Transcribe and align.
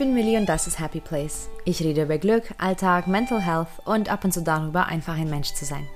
bin 0.00 0.14
Millie 0.14 0.38
und 0.38 0.46
das 0.46 0.66
ist 0.66 0.80
Happy 0.80 0.98
Place. 0.98 1.50
Ich 1.66 1.82
rede 1.82 2.04
über 2.04 2.16
Glück, 2.16 2.54
Alltag, 2.56 3.06
Mental 3.06 3.38
Health 3.38 3.68
und 3.84 4.10
ab 4.10 4.24
und 4.24 4.32
zu 4.32 4.40
darüber, 4.40 4.86
einfach 4.86 5.14
ein 5.14 5.28
Mensch 5.28 5.52
zu 5.52 5.66
sein. 5.66 5.86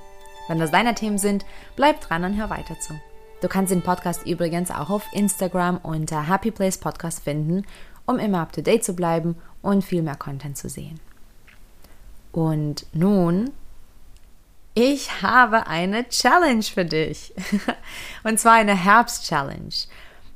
Wenn 0.46 0.58
das 0.58 0.70
deine 0.70 0.94
Themen 0.94 1.16
sind, 1.16 1.46
bleib 1.74 2.02
dran 2.02 2.22
und 2.22 2.36
hör 2.36 2.50
weiter 2.50 2.78
zu. 2.78 3.00
Du 3.40 3.48
kannst 3.48 3.72
den 3.72 3.80
Podcast 3.80 4.26
übrigens 4.26 4.70
auch 4.70 4.90
auf 4.90 5.06
Instagram 5.14 5.78
unter 5.78 6.28
Happy 6.28 6.50
Place 6.50 6.76
Podcast 6.76 7.24
finden, 7.24 7.64
um 8.04 8.18
immer 8.18 8.42
up 8.42 8.52
to 8.52 8.60
date 8.60 8.84
zu 8.84 8.92
bleiben 8.92 9.36
und 9.62 9.82
viel 9.82 10.02
mehr 10.02 10.16
Content 10.16 10.58
zu 10.58 10.68
sehen. 10.68 11.00
Und 12.30 12.84
nun, 12.92 13.52
ich 14.74 15.22
habe 15.22 15.66
eine 15.66 16.06
Challenge 16.10 16.62
für 16.62 16.84
dich. 16.84 17.32
und 18.22 18.38
zwar 18.38 18.52
eine 18.52 18.76
Herbst-Challenge. 18.76 19.74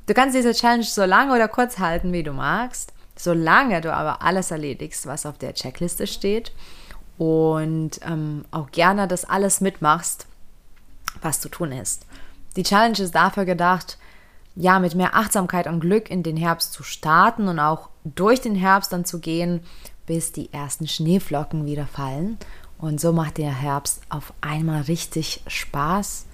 Du 0.07 0.15
kannst 0.15 0.35
diese 0.35 0.53
Challenge 0.53 0.85
so 0.85 1.05
lange 1.05 1.35
oder 1.35 1.47
kurz 1.47 1.77
halten, 1.77 2.11
wie 2.13 2.23
du 2.23 2.33
magst, 2.33 2.93
solange 3.19 3.81
du 3.81 3.93
aber 3.93 4.21
alles 4.21 4.49
erledigst, 4.49 5.05
was 5.05 5.25
auf 5.25 5.37
der 5.37 5.53
Checkliste 5.53 6.07
steht 6.07 6.53
und 7.17 7.99
ähm, 8.03 8.45
auch 8.49 8.71
gerne 8.71 9.09
das 9.09 9.25
alles 9.25 9.59
mitmachst, 9.59 10.25
was 11.21 11.41
zu 11.41 11.49
tun 11.49 11.73
ist. 11.73 12.05
Die 12.55 12.63
Challenge 12.63 12.97
ist 12.97 13.13
dafür 13.13 13.43
gedacht, 13.43 13.97
ja, 14.55 14.79
mit 14.79 14.95
mehr 14.95 15.15
Achtsamkeit 15.15 15.67
und 15.67 15.81
Glück 15.81 16.09
in 16.09 16.23
den 16.23 16.37
Herbst 16.37 16.71
zu 16.71 16.81
starten 16.81 17.49
und 17.49 17.59
auch 17.59 17.89
durch 18.05 18.39
den 18.39 18.55
Herbst 18.55 18.93
dann 18.93 19.03
zu 19.03 19.19
gehen, 19.19 19.61
bis 20.05 20.31
die 20.31 20.51
ersten 20.53 20.87
Schneeflocken 20.87 21.65
wieder 21.65 21.87
fallen. 21.87 22.37
Und 22.77 23.01
so 23.01 23.11
macht 23.11 23.37
der 23.37 23.53
Herbst 23.53 24.01
auf 24.07 24.33
einmal 24.39 24.83
richtig 24.83 25.43
Spaß. 25.45 26.25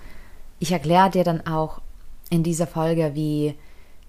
Ich 0.59 0.71
erkläre 0.71 1.09
dir 1.09 1.23
dann 1.23 1.47
auch 1.47 1.81
in 2.29 2.43
dieser 2.43 2.67
Folge, 2.67 3.15
wie 3.15 3.55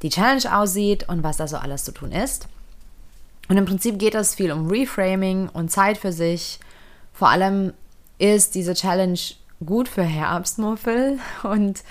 die 0.03 0.11
Challenge 0.11 0.55
aussieht 0.55 1.09
und 1.09 1.22
was 1.22 1.39
da 1.39 1.48
so 1.48 1.56
alles 1.56 1.84
zu 1.84 1.93
tun 1.93 2.12
ist. 2.12 2.48
Und 3.48 3.56
im 3.56 3.64
Prinzip 3.64 3.98
geht 3.98 4.14
es 4.14 4.34
viel 4.34 4.52
um 4.52 4.69
Reframing 4.69 5.48
und 5.48 5.70
Zeit 5.70 5.98
für 5.98 6.12
sich. 6.12 6.58
Vor 7.12 7.28
allem 7.28 7.72
ist 8.19 8.55
diese 8.55 8.75
Challenge 8.75 9.19
gut 9.64 9.88
für 9.88 10.03
Herbstmuffel 10.03 11.19
und 11.42 11.83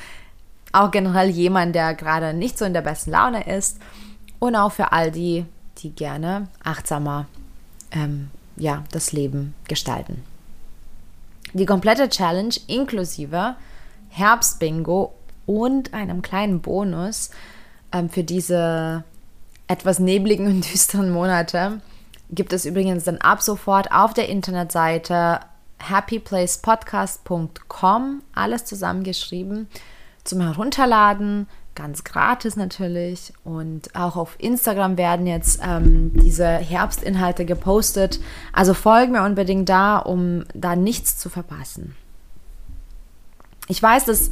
auch 0.72 0.92
generell 0.92 1.30
jemand, 1.30 1.74
der 1.74 1.94
gerade 1.94 2.34
nicht 2.34 2.58
so 2.58 2.66
in 2.66 2.74
der 2.74 2.82
besten 2.82 3.12
Laune 3.12 3.48
ist 3.56 3.80
und 4.40 4.56
auch 4.56 4.72
für 4.72 4.92
all 4.92 5.12
die, 5.12 5.46
die 5.78 5.92
gerne 5.92 6.48
achtsamer 6.64 7.28
ähm, 7.92 8.30
ja, 8.58 8.84
das 8.92 9.14
Leben 9.14 9.54
gestalten. 9.68 10.24
Die 11.54 11.66
komplette 11.66 12.10
Challenge 12.10 12.54
inklusive 12.68 13.56
Herbstbingo 14.10 15.14
und 15.46 15.94
einem 15.94 16.22
kleinen 16.22 16.62
Bonus 16.62 17.32
ähm, 17.94 18.10
für 18.10 18.24
diese 18.24 19.04
etwas 19.68 20.00
nebligen 20.00 20.48
und 20.48 20.62
düsteren 20.74 21.12
Monate 21.12 21.82
gibt 22.32 22.54
es 22.54 22.66
übrigens 22.66 23.04
dann 23.04 23.18
ab 23.18 23.42
sofort 23.42 23.92
auf 23.92 24.14
der 24.14 24.30
Internetseite 24.30 25.42
happyplacepodcast.com 25.80 28.22
alles 28.34 28.64
zusammengeschrieben 28.66 29.68
zum 30.24 30.42
Herunterladen, 30.42 31.48
ganz 31.76 32.04
gratis 32.04 32.56
natürlich. 32.56 33.34
Und 33.44 33.96
auch 33.96 34.16
auf 34.16 34.36
Instagram 34.40 34.98
werden 34.98 35.28
jetzt 35.28 35.60
ähm, 35.64 36.12
diese 36.16 36.48
Herbstinhalte 36.48 37.46
gepostet. 37.46 38.20
Also 38.52 38.74
folg 38.74 39.12
mir 39.12 39.24
unbedingt 39.24 39.70
da, 39.70 39.98
um 39.98 40.46
da 40.54 40.76
nichts 40.76 41.18
zu 41.18 41.30
verpassen. 41.30 41.96
Ich 43.68 43.82
weiß, 43.82 44.06
dass 44.06 44.30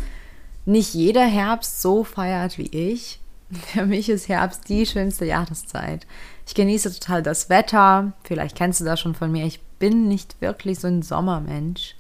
nicht 0.66 0.94
jeder 0.94 1.26
Herbst 1.26 1.82
so 1.82 2.04
feiert 2.04 2.58
wie 2.58 2.68
ich. 2.68 3.20
Für 3.74 3.86
mich 3.86 4.10
ist 4.10 4.30
Herbst 4.30 4.70
die 4.70 4.86
schönste 4.86 5.26
Jahreszeit. 5.26 6.06
Ich 6.48 6.56
genieße 6.56 7.00
total 7.00 7.24
das 7.24 7.50
Wetter. 7.50 8.14
Vielleicht 8.24 8.56
kennst 8.56 8.82
du 8.82 8.86
das 8.86 9.00
schon 9.00 9.16
von 9.16 9.32
mir. 9.32 9.46
Ich 9.46 9.62
bin 9.80 10.08
nicht 10.08 10.42
wirklich 10.42 10.80
so 10.80 10.88
ein 10.88 11.02
Sommermensch. 11.02 11.96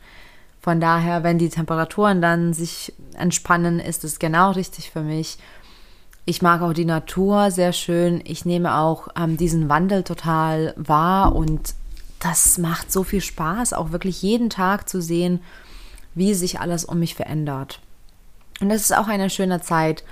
Von 0.61 0.79
daher, 0.79 1.23
wenn 1.23 1.37
die 1.37 1.49
Temperaturen 1.49 2.21
dann 2.21 2.53
sich 2.53 2.93
entspannen, 3.17 3.79
ist 3.79 4.03
es 4.03 4.19
genau 4.19 4.51
richtig 4.51 4.91
für 4.91 5.01
mich. 5.01 5.37
Ich 6.25 6.41
mag 6.41 6.61
auch 6.61 6.71
die 6.71 6.85
Natur 6.85 7.51
sehr 7.51 7.73
schön. 7.73 8.21
Ich 8.23 8.45
nehme 8.45 8.77
auch 8.77 9.09
ähm, 9.17 9.35
diesen 9.35 9.67
Wandel 9.67 10.03
total 10.03 10.73
wahr 10.77 11.35
und 11.35 11.73
das 12.19 12.57
macht 12.57 12.89
so 12.93 13.03
viel 13.03 13.19
Spaß, 13.19 13.73
auch 13.73 13.91
wirklich 13.91 14.21
jeden 14.21 14.49
Tag 14.49 14.87
zu 14.87 15.01
sehen, 15.01 15.41
wie 16.15 16.33
sich 16.33 16.61
alles 16.61 16.85
um 16.85 16.99
mich 16.99 17.15
verändert. 17.15 17.81
Und 18.61 18.71
es 18.71 18.83
ist 18.83 18.95
auch 18.95 19.07
eine 19.07 19.29
schöne 19.29 19.61
Zeit, 19.61 20.05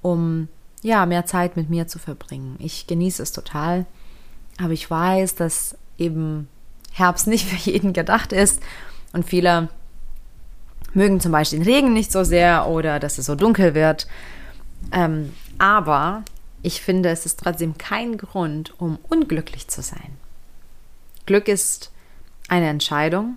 um 0.00 0.48
ja, 0.82 1.06
mehr 1.06 1.26
Zeit 1.26 1.56
mit 1.56 1.70
mir 1.70 1.86
zu 1.86 1.98
verbringen. 1.98 2.56
Ich 2.58 2.86
genieße 2.86 3.22
es 3.22 3.32
total, 3.32 3.86
aber 4.58 4.72
ich 4.72 4.90
weiß, 4.90 5.34
dass 5.34 5.76
eben 5.98 6.48
Herbst 6.92 7.26
nicht 7.26 7.48
für 7.48 7.70
jeden 7.70 7.92
gedacht 7.92 8.32
ist 8.32 8.62
und 9.12 9.24
viele 9.24 9.68
mögen 10.94 11.20
zum 11.20 11.32
Beispiel 11.32 11.60
den 11.60 11.68
Regen 11.68 11.92
nicht 11.92 12.12
so 12.12 12.24
sehr 12.24 12.66
oder 12.68 12.98
dass 12.98 13.18
es 13.18 13.26
so 13.26 13.34
dunkel 13.34 13.74
wird. 13.74 14.06
Ähm, 14.92 15.34
aber 15.58 16.24
ich 16.62 16.80
finde, 16.80 17.10
es 17.10 17.26
ist 17.26 17.40
trotzdem 17.40 17.78
kein 17.78 18.16
Grund, 18.16 18.74
um 18.80 18.98
unglücklich 19.08 19.68
zu 19.68 19.82
sein. 19.82 20.16
Glück 21.26 21.48
ist 21.48 21.92
eine 22.48 22.68
Entscheidung, 22.68 23.36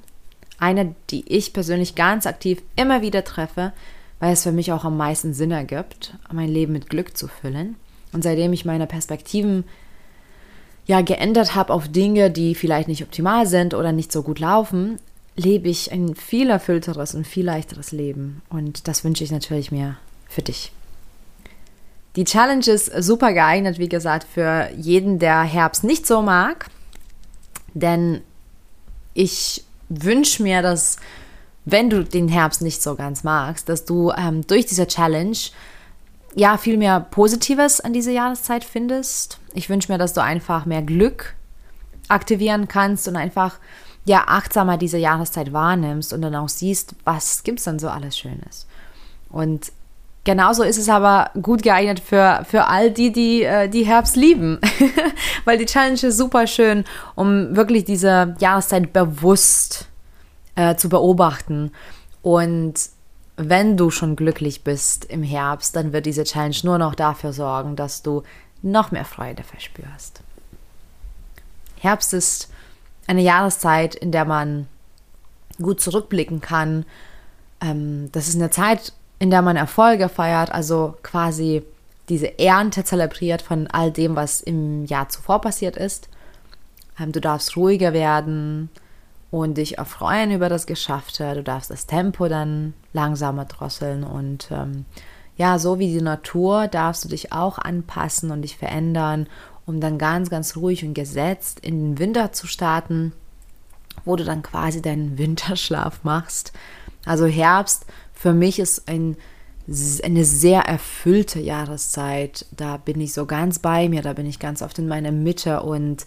eine, 0.57 0.96
die 1.09 1.28
ich 1.28 1.53
persönlich 1.53 1.96
ganz 1.96 2.25
aktiv 2.25 2.62
immer 2.75 3.01
wieder 3.01 3.24
treffe, 3.24 3.74
weil 4.21 4.33
es 4.33 4.43
für 4.43 4.51
mich 4.51 4.71
auch 4.71 4.85
am 4.85 4.95
meisten 4.95 5.33
Sinn 5.33 5.51
ergibt, 5.51 6.13
mein 6.31 6.47
Leben 6.47 6.73
mit 6.73 6.89
Glück 6.89 7.17
zu 7.17 7.27
füllen. 7.27 7.75
Und 8.13 8.23
seitdem 8.23 8.53
ich 8.53 8.65
meine 8.65 8.85
Perspektiven 8.85 9.63
ja 10.85 11.01
geändert 11.01 11.55
habe 11.55 11.73
auf 11.73 11.87
Dinge, 11.87 12.29
die 12.29 12.53
vielleicht 12.53 12.87
nicht 12.87 13.01
optimal 13.01 13.47
sind 13.47 13.73
oder 13.73 13.91
nicht 13.91 14.11
so 14.11 14.21
gut 14.21 14.39
laufen, 14.39 14.99
lebe 15.35 15.69
ich 15.69 15.91
ein 15.91 16.13
viel 16.15 16.51
erfüllteres 16.51 17.15
und 17.15 17.25
viel 17.25 17.45
leichteres 17.45 17.91
Leben. 17.91 18.43
Und 18.49 18.87
das 18.87 19.03
wünsche 19.03 19.23
ich 19.23 19.31
natürlich 19.31 19.71
mir 19.71 19.97
für 20.29 20.43
dich. 20.43 20.71
Die 22.15 22.25
Challenge 22.25 22.67
ist 22.67 22.91
super 23.03 23.33
geeignet, 23.33 23.79
wie 23.79 23.89
gesagt, 23.89 24.27
für 24.31 24.69
jeden, 24.77 25.17
der 25.17 25.41
Herbst 25.41 25.83
nicht 25.83 26.05
so 26.05 26.21
mag. 26.21 26.67
Denn 27.73 28.21
ich 29.15 29.63
wünsche 29.89 30.43
mir, 30.43 30.61
dass 30.61 30.97
wenn 31.66 31.89
du 31.89 32.03
den 32.03 32.27
Herbst 32.27 32.61
nicht 32.61 32.81
so 32.81 32.95
ganz 32.95 33.23
magst, 33.23 33.69
dass 33.69 33.85
du 33.85 34.11
ähm, 34.11 34.45
durch 34.47 34.66
diese 34.66 34.88
Challenge 34.88 35.38
ja 36.35 36.57
viel 36.57 36.77
mehr 36.77 36.99
Positives 36.99 37.81
an 37.81 37.94
diese 37.94 38.11
Jahreszeit 38.11 38.63
findest. 38.63 39.39
Ich 39.53 39.69
wünsche 39.69 39.91
mir, 39.91 39.97
dass 39.97 40.13
du 40.13 40.21
einfach 40.21 40.66
mehr 40.66 40.81
Glück 40.81 41.35
aktivieren 42.07 42.67
kannst 42.67 43.07
und 43.07 43.16
einfach 43.16 43.59
ja 44.05 44.23
achtsamer 44.27 44.77
diese 44.77 44.97
Jahreszeit 44.97 45.53
wahrnimmst 45.53 46.13
und 46.13 46.21
dann 46.21 46.35
auch 46.35 46.50
siehst, 46.50 46.95
was 47.03 47.44
gibt 47.44 47.59
es 47.59 47.66
dann 47.66 47.79
so 47.79 47.89
alles 47.89 48.17
Schönes. 48.17 48.66
Und 49.29 49.71
genauso 50.23 50.63
ist 50.63 50.77
es 50.77 50.89
aber 50.89 51.29
gut 51.41 51.61
geeignet 51.61 52.00
für, 52.00 52.44
für 52.50 52.67
all 52.67 52.91
die, 52.91 53.11
die 53.11 53.44
äh, 53.44 53.69
die 53.69 53.85
Herbst 53.85 54.16
lieben, 54.16 54.59
weil 55.45 55.57
die 55.57 55.66
Challenge 55.66 56.01
ist 56.01 56.17
super 56.17 56.47
schön, 56.47 56.85
um 57.16 57.55
wirklich 57.55 57.85
diese 57.85 58.35
Jahreszeit 58.39 58.91
bewusst 58.94 59.88
äh, 60.56 60.75
zu 60.75 60.89
beobachten. 60.89 61.72
Und 62.22 62.75
wenn 63.38 63.78
du 63.78 63.89
schon 63.89 64.16
glücklich 64.16 64.63
bist 64.63 65.06
im 65.06 65.23
Herbst, 65.23 65.75
dann 65.75 65.94
wird 65.94 66.06
diese 66.06 66.23
Challenge 66.23 66.56
nur 66.63 66.78
noch 66.78 66.95
dafür 66.95 67.34
sorgen, 67.34 67.75
dass 67.75 68.03
du 68.03 68.23
noch 68.62 68.91
mehr 68.91 69.06
Freude 69.06 69.44
verspürst. 69.44 70.22
Herbst 71.79 72.13
ist 72.13 72.51
eine 73.07 73.22
Jahreszeit, 73.22 73.95
in 73.95 74.12
der 74.12 74.25
man 74.25 74.68
gut 75.59 75.81
zurückblicken 75.81 76.42
kann. 76.42 76.86
Ähm, 77.59 78.09
das 78.12 78.27
ist 78.27 78.36
eine 78.36 78.51
Zeit, 78.51 78.94
in 79.19 79.31
der 79.31 79.42
man 79.42 79.56
Erfolge 79.56 80.09
feiert, 80.09 80.51
also 80.51 80.95
quasi 81.03 81.63
diese 82.09 82.39
Ernte 82.39 82.83
zelebriert 82.83 83.42
von 83.42 83.68
all 83.68 83.92
dem, 83.92 84.15
was 84.15 84.42
im 84.42 84.86
Jahr 84.86 85.09
zuvor 85.09 85.42
passiert 85.42 85.77
ist. 85.77 86.09
Ähm, 87.00 87.12
du 87.12 87.21
darfst 87.21 87.56
ruhiger 87.56 87.94
werden, 87.94 88.69
und 89.31 89.57
dich 89.57 89.78
erfreuen 89.78 90.31
über 90.31 90.50
das 90.50 90.68
Geschaffte. 90.68 91.33
Du 91.33 91.44
darfst 91.44 91.72
das 91.72 91.88
Tempo 91.88 92.28
dann 92.28 92.74
langsamer 92.94 93.45
drosseln 93.45 94.04
und 94.04 94.50
ähm, 94.51 94.86
ja, 95.38 95.57
so 95.57 95.80
wie 95.80 95.88
die 95.88 96.01
Natur 96.01 96.68
darfst 96.68 97.06
du 97.06 97.10
dich 97.10 97.31
auch 97.31 97.57
anpassen 97.57 98.30
und 98.30 98.44
dich 98.44 98.57
verändern, 98.57 99.28
um 99.66 99.80
dann 99.80 99.98
ganz, 99.98 100.30
ganz 100.30 100.57
ruhig 100.57 100.83
und 100.83 100.94
gesetzt 100.94 101.62
in 101.62 101.80
den 101.80 102.00
Winter 102.00 102.33
zu 102.33 102.45
starten, 102.45 103.13
wo 104.04 104.16
du 104.16 104.25
dann 104.25 104.44
quasi 104.44 104.81
deinen 104.81 105.18
Winterschlaf 105.18 106.04
machst. 106.04 106.51
Also 107.06 107.25
Herbst 107.25 107.86
für 108.13 108.34
mich 108.34 108.60
ist 108.60 108.88
ein, 108.88 109.18
eine 109.68 110.25
sehr 110.25 110.62
erfüllte 110.62 111.39
Jahreszeit. 111.39 112.45
Da 112.51 112.77
bin 112.77 113.01
ich 113.01 113.13
so 113.13 113.25
ganz 113.25 113.60
bei 113.60 113.89
mir, 113.89 114.01
da 114.01 114.13
bin 114.13 114.27
ich 114.27 114.38
ganz 114.38 114.62
oft 114.62 114.77
in 114.77 114.88
meiner 114.88 115.12
Mitte 115.12 115.62
und 115.62 116.06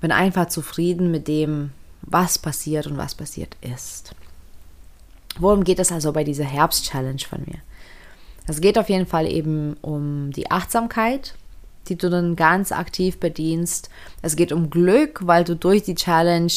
bin 0.00 0.12
einfach 0.12 0.46
zufrieden 0.46 1.10
mit 1.10 1.28
dem, 1.28 1.70
was 2.10 2.38
passiert 2.38 2.86
und 2.86 2.96
was 2.96 3.14
passiert 3.14 3.56
ist. 3.60 4.14
Worum 5.38 5.64
geht 5.64 5.78
es 5.78 5.92
also 5.92 6.12
bei 6.12 6.24
dieser 6.24 6.44
Herbst-Challenge 6.44 7.20
von 7.28 7.42
mir? 7.46 7.58
Es 8.46 8.60
geht 8.60 8.78
auf 8.78 8.88
jeden 8.88 9.06
Fall 9.06 9.30
eben 9.30 9.76
um 9.82 10.32
die 10.32 10.50
Achtsamkeit, 10.50 11.34
die 11.88 11.96
du 11.96 12.10
dann 12.10 12.34
ganz 12.34 12.72
aktiv 12.72 13.18
bedienst. 13.18 13.90
Es 14.22 14.36
geht 14.36 14.52
um 14.52 14.70
Glück, 14.70 15.20
weil 15.26 15.44
du 15.44 15.54
durch 15.54 15.82
die 15.82 15.94
Challenge, 15.94 16.52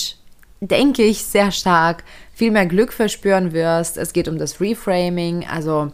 denke 0.61 1.03
ich, 1.03 1.23
sehr 1.23 1.51
stark 1.51 2.03
viel 2.33 2.51
mehr 2.51 2.65
Glück 2.65 2.93
verspüren 2.93 3.51
wirst. 3.51 3.97
Es 3.97 4.13
geht 4.13 4.27
um 4.27 4.37
das 4.37 4.61
Reframing, 4.61 5.45
also 5.45 5.91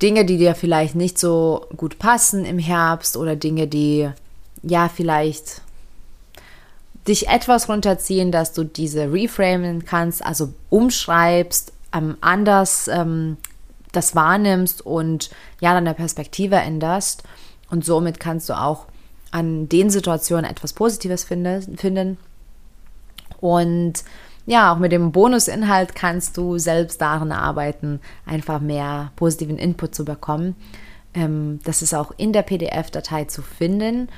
Dinge, 0.00 0.24
die 0.24 0.38
dir 0.38 0.54
vielleicht 0.54 0.94
nicht 0.94 1.18
so 1.18 1.66
gut 1.76 1.98
passen 1.98 2.44
im 2.44 2.58
Herbst 2.58 3.16
oder 3.16 3.34
Dinge, 3.34 3.66
die 3.66 4.08
ja 4.62 4.88
vielleicht 4.88 5.62
dich 7.08 7.28
etwas 7.28 7.68
runterziehen, 7.68 8.30
dass 8.30 8.52
du 8.52 8.64
diese 8.64 9.12
reframen 9.12 9.84
kannst, 9.84 10.24
also 10.24 10.52
umschreibst, 10.70 11.72
ähm, 11.92 12.16
anders 12.20 12.88
ähm, 12.88 13.38
das 13.92 14.14
wahrnimmst 14.14 14.84
und 14.84 15.30
ja, 15.60 15.72
deine 15.74 15.94
Perspektive 15.94 16.56
änderst. 16.56 17.22
Und 17.70 17.84
somit 17.84 18.20
kannst 18.20 18.48
du 18.48 18.58
auch 18.58 18.86
an 19.30 19.68
den 19.68 19.90
Situationen 19.90 20.44
etwas 20.44 20.72
Positives 20.72 21.24
finde, 21.24 21.62
finden. 21.76 22.18
Und 23.40 24.04
ja, 24.46 24.72
auch 24.72 24.78
mit 24.78 24.92
dem 24.92 25.12
Bonusinhalt 25.12 25.94
kannst 25.94 26.36
du 26.36 26.58
selbst 26.58 27.00
daran 27.00 27.32
arbeiten, 27.32 28.00
einfach 28.24 28.60
mehr 28.60 29.12
positiven 29.16 29.58
Input 29.58 29.94
zu 29.94 30.04
bekommen. 30.04 30.56
Ähm, 31.14 31.60
das 31.64 31.82
ist 31.82 31.94
auch 31.94 32.12
in 32.16 32.32
der 32.32 32.42
PDF-Datei 32.42 33.24
zu 33.24 33.42
finden. 33.42 34.08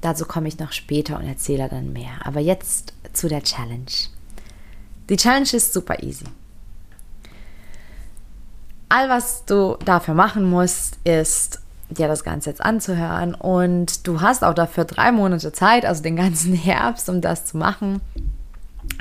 Dazu 0.00 0.24
komme 0.24 0.48
ich 0.48 0.58
noch 0.58 0.72
später 0.72 1.18
und 1.18 1.26
erzähle 1.26 1.68
dann 1.68 1.92
mehr. 1.92 2.12
Aber 2.24 2.40
jetzt 2.40 2.94
zu 3.12 3.28
der 3.28 3.42
Challenge. 3.42 3.90
Die 5.08 5.16
Challenge 5.16 5.48
ist 5.52 5.72
super 5.72 6.02
easy. 6.02 6.24
All, 8.88 9.08
was 9.08 9.44
du 9.44 9.76
dafür 9.84 10.14
machen 10.14 10.48
musst, 10.48 10.98
ist 11.04 11.60
dir 11.90 12.08
das 12.08 12.24
Ganze 12.24 12.50
jetzt 12.50 12.64
anzuhören. 12.64 13.34
Und 13.34 14.06
du 14.06 14.20
hast 14.20 14.44
auch 14.44 14.54
dafür 14.54 14.84
drei 14.84 15.12
Monate 15.12 15.52
Zeit, 15.52 15.84
also 15.84 16.02
den 16.02 16.16
ganzen 16.16 16.54
Herbst, 16.54 17.08
um 17.08 17.20
das 17.20 17.44
zu 17.44 17.56
machen. 17.56 18.00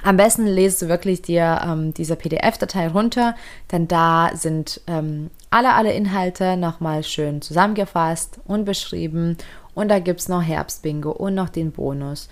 Am 0.04 0.18
besten 0.18 0.46
lesest 0.46 0.84
du 0.84 0.88
wirklich 0.88 1.22
dir 1.22 1.62
ähm, 1.66 1.94
diese 1.94 2.16
PDF-Datei 2.16 2.88
runter, 2.90 3.36
denn 3.72 3.88
da 3.88 4.32
sind 4.34 4.82
ähm, 4.88 5.30
alle, 5.50 5.74
alle 5.74 5.94
Inhalte 5.94 6.58
nochmal 6.58 7.04
schön 7.04 7.42
zusammengefasst 7.42 8.40
und 8.46 8.66
beschrieben 8.66 9.38
und 9.80 9.88
da 9.88 10.00
gibt 10.00 10.20
es 10.20 10.28
noch 10.28 10.42
Herbstbingo 10.42 11.10
und 11.10 11.36
noch 11.36 11.48
den 11.48 11.72
Bonus. 11.72 12.28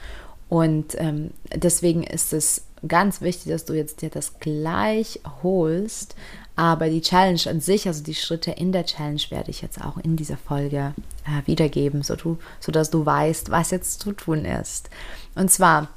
Und 0.49 0.99
ähm, 0.99 1.31
deswegen 1.55 2.03
ist 2.03 2.33
es 2.33 2.65
ganz 2.85 3.21
wichtig, 3.21 3.53
dass 3.53 3.63
du 3.63 3.73
jetzt 3.73 4.01
dir 4.01 4.09
das 4.09 4.39
gleich 4.41 5.21
holst. 5.43 6.15
Aber 6.57 6.89
die 6.89 6.99
Challenge 6.99 7.39
an 7.47 7.61
sich, 7.61 7.87
also 7.87 8.03
die 8.03 8.15
Schritte 8.15 8.51
in 8.51 8.73
der 8.73 8.85
Challenge, 8.85 9.21
werde 9.29 9.49
ich 9.49 9.61
jetzt 9.61 9.81
auch 9.81 9.95
in 9.97 10.17
dieser 10.17 10.35
Folge 10.35 10.93
äh, 11.25 11.47
wiedergeben, 11.47 12.03
sodass 12.03 12.89
du 12.89 13.05
weißt, 13.05 13.49
was 13.49 13.71
jetzt 13.71 14.01
zu 14.01 14.11
tun 14.11 14.43
ist. 14.43 14.89
Und 15.35 15.49
zwar, 15.49 15.87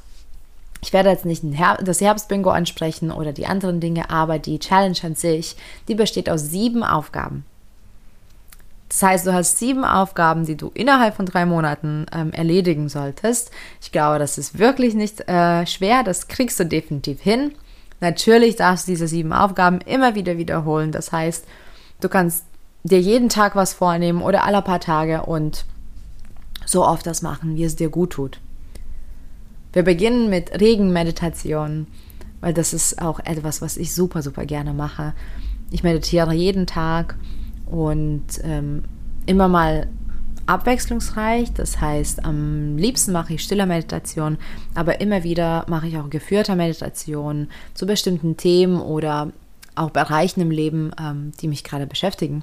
ich 0.82 0.92
werde 0.92 1.10
jetzt 1.10 1.24
nicht 1.24 1.42
das 1.82 2.00
Herbstbingo 2.00 2.50
ansprechen 2.50 3.10
oder 3.10 3.32
die 3.32 3.46
anderen 3.46 3.80
Dinge, 3.80 4.08
aber 4.08 4.38
die 4.38 4.60
Challenge 4.60 4.98
an 5.02 5.16
sich, 5.16 5.56
die 5.88 5.96
besteht 5.96 6.30
aus 6.30 6.42
sieben 6.42 6.84
Aufgaben. 6.84 7.44
Das 8.90 9.04
heißt, 9.04 9.26
du 9.26 9.32
hast 9.32 9.58
sieben 9.58 9.84
Aufgaben, 9.84 10.44
die 10.44 10.56
du 10.56 10.72
innerhalb 10.74 11.14
von 11.14 11.24
drei 11.24 11.46
Monaten 11.46 12.06
ähm, 12.12 12.32
erledigen 12.32 12.88
solltest. 12.88 13.52
Ich 13.80 13.92
glaube, 13.92 14.18
das 14.18 14.36
ist 14.36 14.58
wirklich 14.58 14.94
nicht 14.94 15.28
äh, 15.28 15.64
schwer. 15.64 16.02
Das 16.02 16.26
kriegst 16.26 16.58
du 16.58 16.66
definitiv 16.66 17.20
hin. 17.20 17.52
Natürlich 18.00 18.56
darfst 18.56 18.88
du 18.88 18.92
diese 18.92 19.06
sieben 19.06 19.32
Aufgaben 19.32 19.80
immer 19.82 20.16
wieder 20.16 20.38
wiederholen. 20.38 20.90
Das 20.90 21.12
heißt, 21.12 21.44
du 22.00 22.08
kannst 22.08 22.44
dir 22.82 23.00
jeden 23.00 23.28
Tag 23.28 23.54
was 23.54 23.74
vornehmen 23.74 24.22
oder 24.22 24.44
alle 24.44 24.60
paar 24.60 24.80
Tage 24.80 25.22
und 25.22 25.66
so 26.66 26.84
oft 26.84 27.06
das 27.06 27.22
machen, 27.22 27.54
wie 27.54 27.64
es 27.64 27.76
dir 27.76 27.90
gut 27.90 28.10
tut. 28.10 28.40
Wir 29.72 29.84
beginnen 29.84 30.30
mit 30.30 30.60
Regenmeditation, 30.60 31.86
weil 32.40 32.54
das 32.54 32.72
ist 32.72 33.00
auch 33.00 33.20
etwas, 33.20 33.62
was 33.62 33.76
ich 33.76 33.94
super, 33.94 34.20
super 34.22 34.46
gerne 34.46 34.72
mache. 34.74 35.12
Ich 35.70 35.84
meditiere 35.84 36.32
jeden 36.32 36.66
Tag 36.66 37.14
und 37.70 38.24
ähm, 38.42 38.82
immer 39.26 39.48
mal 39.48 39.86
abwechslungsreich. 40.46 41.52
Das 41.52 41.80
heißt, 41.80 42.24
am 42.24 42.76
liebsten 42.76 43.12
mache 43.12 43.34
ich 43.34 43.42
stiller 43.42 43.66
Meditation, 43.66 44.38
aber 44.74 45.00
immer 45.00 45.22
wieder 45.22 45.64
mache 45.68 45.86
ich 45.86 45.96
auch 45.96 46.10
geführter 46.10 46.56
Meditation 46.56 47.48
zu 47.74 47.86
bestimmten 47.86 48.36
Themen 48.36 48.80
oder 48.80 49.30
auch 49.76 49.90
Bereichen 49.90 50.40
im 50.40 50.50
Leben, 50.50 50.90
ähm, 51.00 51.32
die 51.40 51.48
mich 51.48 51.62
gerade 51.62 51.86
beschäftigen. 51.86 52.42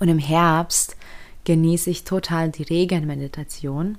Und 0.00 0.08
im 0.08 0.18
Herbst 0.18 0.96
genieße 1.44 1.90
ich 1.90 2.04
total 2.04 2.50
die 2.50 2.64
Regenmeditation. 2.64 3.96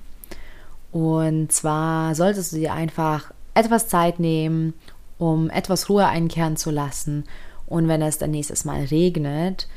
Und 0.92 1.52
zwar 1.52 2.14
solltest 2.14 2.52
du 2.52 2.56
dir 2.56 2.74
einfach 2.74 3.32
etwas 3.54 3.88
Zeit 3.88 4.20
nehmen, 4.20 4.74
um 5.18 5.50
etwas 5.50 5.88
Ruhe 5.88 6.06
einkehren 6.06 6.56
zu 6.56 6.70
lassen. 6.70 7.24
Und 7.66 7.88
wenn 7.88 8.02
es 8.02 8.18
dann 8.18 8.32
nächstes 8.32 8.64
Mal 8.64 8.84
regnet, 8.84 9.68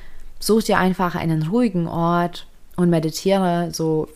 Such 0.44 0.63
dir 0.63 0.78
einfach 0.78 1.16
einen 1.16 1.48
ruhigen 1.48 1.88
Ort 1.88 2.48
und 2.75 2.90
meditiere 2.90 3.69
so 3.72 4.10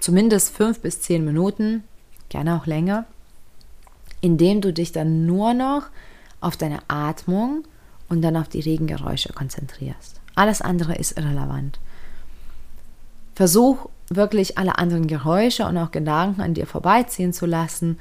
zumindest 0.00 0.52
fünf 0.52 0.80
bis 0.80 1.02
zehn 1.02 1.24
Minuten, 1.24 1.84
gerne 2.30 2.56
auch 2.56 2.66
länger, 2.66 3.04
indem 4.20 4.60
du 4.60 4.72
dich 4.72 4.90
dann 4.90 5.24
nur 5.24 5.54
noch 5.54 5.84
auf 6.40 6.56
deine 6.56 6.80
Atmung 6.88 7.62
und 8.08 8.22
dann 8.22 8.36
auf 8.36 8.48
die 8.48 8.58
Regengeräusche 8.58 9.32
konzentrierst. 9.32 10.20
Alles 10.34 10.62
andere 10.62 10.96
ist 10.96 11.16
irrelevant. 11.16 11.78
Versuch 13.36 13.88
wirklich 14.08 14.58
alle 14.58 14.78
anderen 14.78 15.06
Geräusche 15.06 15.64
und 15.64 15.78
auch 15.78 15.92
Gedanken 15.92 16.40
an 16.40 16.54
dir 16.54 16.66
vorbeiziehen 16.66 17.32
zu 17.32 17.46
lassen, 17.46 18.00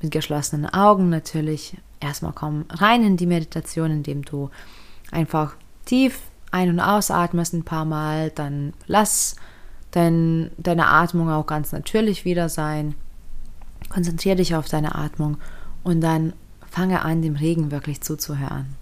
mit 0.00 0.10
geschlossenen 0.10 0.66
Augen 0.66 1.08
natürlich. 1.08 1.76
Erstmal 2.00 2.32
komm 2.32 2.64
rein 2.68 3.04
in 3.04 3.16
die 3.16 3.26
Meditation, 3.26 3.92
indem 3.92 4.24
du 4.24 4.50
einfach 5.12 5.54
tief 5.84 6.18
ein- 6.52 6.70
und 6.70 6.80
ausatmest 6.80 7.54
ein 7.54 7.64
paar 7.64 7.84
Mal, 7.84 8.30
dann 8.30 8.72
lass 8.86 9.36
dein, 9.90 10.50
deine 10.58 10.86
Atmung 10.86 11.30
auch 11.30 11.46
ganz 11.46 11.72
natürlich 11.72 12.24
wieder 12.24 12.48
sein. 12.48 12.94
Konzentriere 13.88 14.36
dich 14.36 14.54
auf 14.54 14.68
deine 14.68 14.94
Atmung 14.94 15.38
und 15.82 16.00
dann 16.00 16.34
fange 16.70 17.02
an, 17.02 17.22
dem 17.22 17.36
Regen 17.36 17.70
wirklich 17.70 18.00
zuzuhören. 18.00 18.76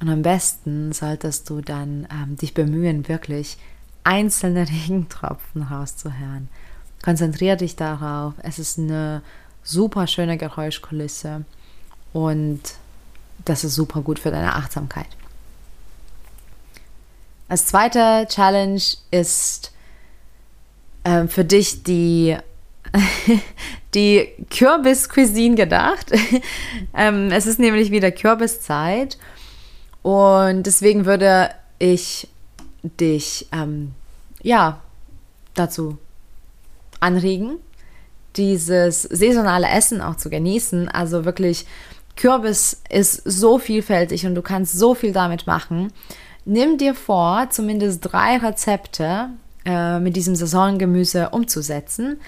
Und 0.00 0.08
am 0.08 0.22
besten 0.22 0.92
solltest 0.92 1.48
du 1.50 1.60
dann 1.60 2.06
ähm, 2.10 2.36
dich 2.36 2.54
bemühen, 2.54 3.08
wirklich 3.08 3.58
einzelne 4.04 4.68
Regentropfen 4.68 5.62
rauszuhören. 5.62 6.48
Konzentriere 7.02 7.56
dich 7.56 7.76
darauf. 7.76 8.34
Es 8.38 8.58
ist 8.58 8.78
eine 8.78 9.22
super 9.62 10.06
schöne 10.06 10.38
Geräuschkulisse 10.38 11.44
und 12.12 12.60
das 13.44 13.64
ist 13.64 13.74
super 13.74 14.00
gut 14.00 14.18
für 14.18 14.30
deine 14.30 14.54
Achtsamkeit. 14.54 15.08
Als 17.48 17.66
zweite 17.66 18.26
Challenge 18.28 18.82
ist 19.12 19.72
äh, 21.04 21.28
für 21.28 21.44
dich 21.44 21.84
die, 21.84 22.36
die 23.94 24.28
Kürbis-Cuisine 24.50 25.54
gedacht. 25.54 26.12
ähm, 26.96 27.30
es 27.30 27.46
ist 27.46 27.60
nämlich 27.60 27.92
wieder 27.92 28.10
Kürbiszeit 28.10 29.16
und 30.02 30.64
deswegen 30.64 31.06
würde 31.06 31.50
ich 31.78 32.28
dich 32.82 33.46
ähm, 33.52 33.92
ja 34.42 34.80
dazu 35.54 35.98
anregen, 36.98 37.58
dieses 38.34 39.02
saisonale 39.02 39.68
Essen 39.68 40.00
auch 40.00 40.16
zu 40.16 40.30
genießen. 40.30 40.88
Also 40.88 41.24
wirklich, 41.24 41.64
Kürbis 42.16 42.82
ist 42.88 43.22
so 43.24 43.58
vielfältig 43.58 44.26
und 44.26 44.34
du 44.34 44.42
kannst 44.42 44.76
so 44.76 44.94
viel 44.94 45.12
damit 45.12 45.46
machen 45.46 45.92
nimm 46.46 46.78
dir 46.78 46.94
vor, 46.94 47.48
zumindest 47.50 48.00
drei 48.00 48.38
Rezepte 48.38 49.28
äh, 49.64 49.98
mit 49.98 50.16
diesem 50.16 50.34
Saisongemüse 50.34 51.30
umzusetzen. 51.30 52.18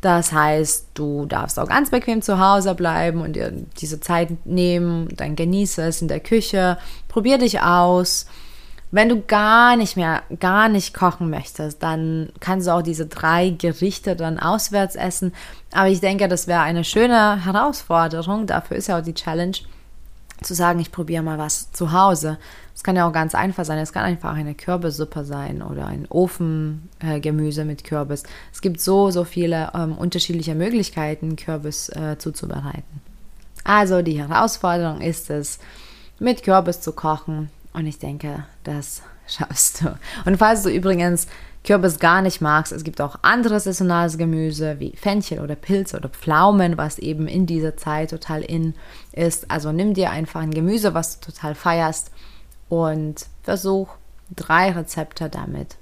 Das 0.00 0.32
heißt, 0.32 0.88
du 0.94 1.26
darfst 1.26 1.58
auch 1.58 1.68
ganz 1.68 1.90
bequem 1.90 2.22
zu 2.22 2.38
Hause 2.38 2.74
bleiben 2.74 3.20
und 3.20 3.34
dir 3.34 3.52
diese 3.80 4.00
Zeit 4.00 4.46
nehmen, 4.46 5.08
dann 5.16 5.34
genieße 5.34 5.82
es 5.82 6.02
in 6.02 6.08
der 6.08 6.20
Küche, 6.20 6.78
probier 7.08 7.38
dich 7.38 7.60
aus. 7.60 8.26
Wenn 8.90 9.08
du 9.08 9.20
gar 9.20 9.76
nicht 9.76 9.96
mehr, 9.96 10.22
gar 10.38 10.68
nicht 10.68 10.94
kochen 10.94 11.28
möchtest, 11.28 11.82
dann 11.82 12.30
kannst 12.40 12.68
du 12.68 12.70
auch 12.70 12.80
diese 12.80 13.06
drei 13.06 13.50
Gerichte 13.50 14.16
dann 14.16 14.38
auswärts 14.38 14.94
essen. 14.94 15.34
Aber 15.72 15.88
ich 15.88 16.00
denke, 16.00 16.26
das 16.28 16.46
wäre 16.46 16.60
eine 16.60 16.84
schöne 16.84 17.44
Herausforderung. 17.44 18.46
Dafür 18.46 18.78
ist 18.78 18.86
ja 18.86 18.98
auch 18.98 19.04
die 19.04 19.14
Challenge, 19.14 19.56
zu 20.42 20.54
sagen, 20.54 20.78
ich 20.78 20.92
probiere 20.92 21.22
mal 21.22 21.38
was 21.38 21.72
zu 21.72 21.92
Hause. 21.92 22.38
Es 22.74 22.84
kann 22.84 22.96
ja 22.96 23.08
auch 23.08 23.12
ganz 23.12 23.34
einfach 23.34 23.64
sein. 23.64 23.78
Es 23.78 23.92
kann 23.92 24.04
einfach 24.04 24.34
eine 24.34 24.54
Kürbissuppe 24.54 25.24
sein 25.24 25.62
oder 25.62 25.86
ein 25.86 26.06
Ofengemüse 26.08 27.62
äh, 27.62 27.64
mit 27.64 27.84
Kürbis. 27.84 28.22
Es 28.52 28.60
gibt 28.60 28.80
so, 28.80 29.10
so 29.10 29.24
viele 29.24 29.72
ähm, 29.74 29.98
unterschiedliche 29.98 30.54
Möglichkeiten, 30.54 31.36
Kürbis 31.36 31.88
äh, 31.88 32.16
zuzubereiten. 32.18 33.02
Also 33.64 34.02
die 34.02 34.18
Herausforderung 34.18 35.00
ist 35.00 35.28
es, 35.30 35.58
mit 36.18 36.42
Kürbis 36.42 36.80
zu 36.80 36.92
kochen. 36.92 37.50
Und 37.72 37.86
ich 37.86 37.98
denke, 37.98 38.44
das 38.64 39.02
schaffst 39.28 39.82
du. 39.82 39.98
Und 40.24 40.38
falls 40.38 40.62
du 40.62 40.70
übrigens 40.70 41.26
Kürbis 41.64 41.98
gar 41.98 42.22
nicht 42.22 42.40
magst, 42.40 42.72
es 42.72 42.84
gibt 42.84 43.00
auch 43.00 43.18
anderes 43.22 43.64
saisonales 43.64 44.16
Gemüse 44.16 44.80
wie 44.80 44.94
Fenchel 44.96 45.40
oder 45.40 45.54
Pilze 45.54 45.96
oder 45.96 46.08
Pflaumen, 46.08 46.78
was 46.78 46.98
eben 46.98 47.26
in 47.26 47.46
dieser 47.46 47.76
Zeit 47.76 48.10
total 48.10 48.42
in 48.42 48.74
ist. 49.12 49.50
Also 49.50 49.72
nimm 49.72 49.94
dir 49.94 50.10
einfach 50.10 50.40
ein 50.40 50.52
Gemüse, 50.52 50.94
was 50.94 51.20
du 51.20 51.30
total 51.30 51.54
feierst 51.54 52.10
und 52.68 53.26
versuch 53.42 53.88
drei 54.34 54.72
Rezepte 54.72 55.28
damit 55.28 55.76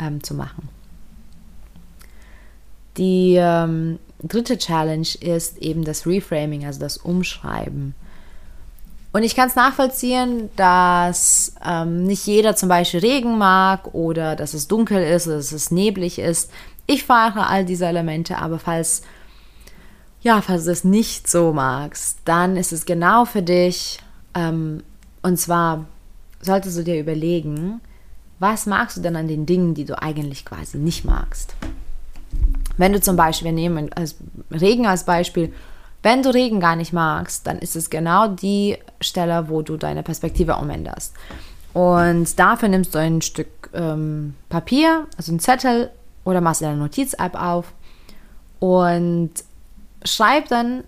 ähm, 0.00 0.22
zu 0.22 0.34
machen. 0.34 0.68
Die 2.96 3.36
ähm, 3.38 3.98
dritte 4.22 4.58
Challenge 4.58 5.08
ist 5.20 5.58
eben 5.58 5.84
das 5.84 6.06
Reframing, 6.06 6.64
also 6.64 6.80
das 6.80 6.96
Umschreiben. 6.96 7.94
Und 9.18 9.24
ich 9.24 9.34
kann 9.34 9.48
es 9.48 9.56
nachvollziehen, 9.56 10.48
dass 10.54 11.56
ähm, 11.66 12.04
nicht 12.04 12.24
jeder 12.24 12.54
zum 12.54 12.68
Beispiel 12.68 13.00
Regen 13.00 13.36
mag 13.36 13.92
oder 13.92 14.36
dass 14.36 14.54
es 14.54 14.68
dunkel 14.68 15.02
ist 15.02 15.26
dass 15.26 15.50
es 15.50 15.72
neblig 15.72 16.20
ist. 16.20 16.52
Ich 16.86 17.02
fahre 17.02 17.48
all 17.48 17.64
diese 17.64 17.86
Elemente, 17.86 18.38
aber 18.38 18.60
falls, 18.60 19.02
ja, 20.20 20.40
falls 20.40 20.66
du 20.66 20.70
es 20.70 20.84
nicht 20.84 21.28
so 21.28 21.52
magst, 21.52 22.20
dann 22.26 22.56
ist 22.56 22.70
es 22.70 22.86
genau 22.86 23.24
für 23.24 23.42
dich. 23.42 23.98
Ähm, 24.34 24.84
und 25.22 25.36
zwar 25.36 25.86
solltest 26.40 26.78
du 26.78 26.84
dir 26.84 27.00
überlegen, 27.00 27.80
was 28.38 28.66
magst 28.66 28.98
du 28.98 29.00
denn 29.00 29.16
an 29.16 29.26
den 29.26 29.46
Dingen, 29.46 29.74
die 29.74 29.84
du 29.84 30.00
eigentlich 30.00 30.44
quasi 30.44 30.78
nicht 30.78 31.04
magst? 31.04 31.56
Wenn 32.76 32.92
du 32.92 33.00
zum 33.00 33.16
Beispiel, 33.16 33.46
wir 33.46 33.52
nehmen 33.52 33.92
als 33.94 34.14
Regen 34.52 34.86
als 34.86 35.02
Beispiel, 35.02 35.52
wenn 36.02 36.22
du 36.22 36.32
Regen 36.32 36.60
gar 36.60 36.76
nicht 36.76 36.92
magst, 36.92 37.46
dann 37.46 37.58
ist 37.58 37.76
es 37.76 37.90
genau 37.90 38.28
die 38.28 38.78
Stelle, 39.00 39.48
wo 39.48 39.62
du 39.62 39.76
deine 39.76 40.02
Perspektive 40.02 40.56
umänderst. 40.56 41.14
Und 41.74 42.38
dafür 42.38 42.68
nimmst 42.68 42.94
du 42.94 42.98
ein 42.98 43.20
Stück 43.20 43.70
ähm, 43.74 44.34
Papier, 44.48 45.06
also 45.16 45.32
einen 45.32 45.40
Zettel 45.40 45.90
oder 46.24 46.40
machst 46.40 46.62
deine 46.62 46.76
Notiz-App 46.76 47.34
auf 47.34 47.72
und 48.58 49.30
schreib 50.04 50.48
dann 50.48 50.84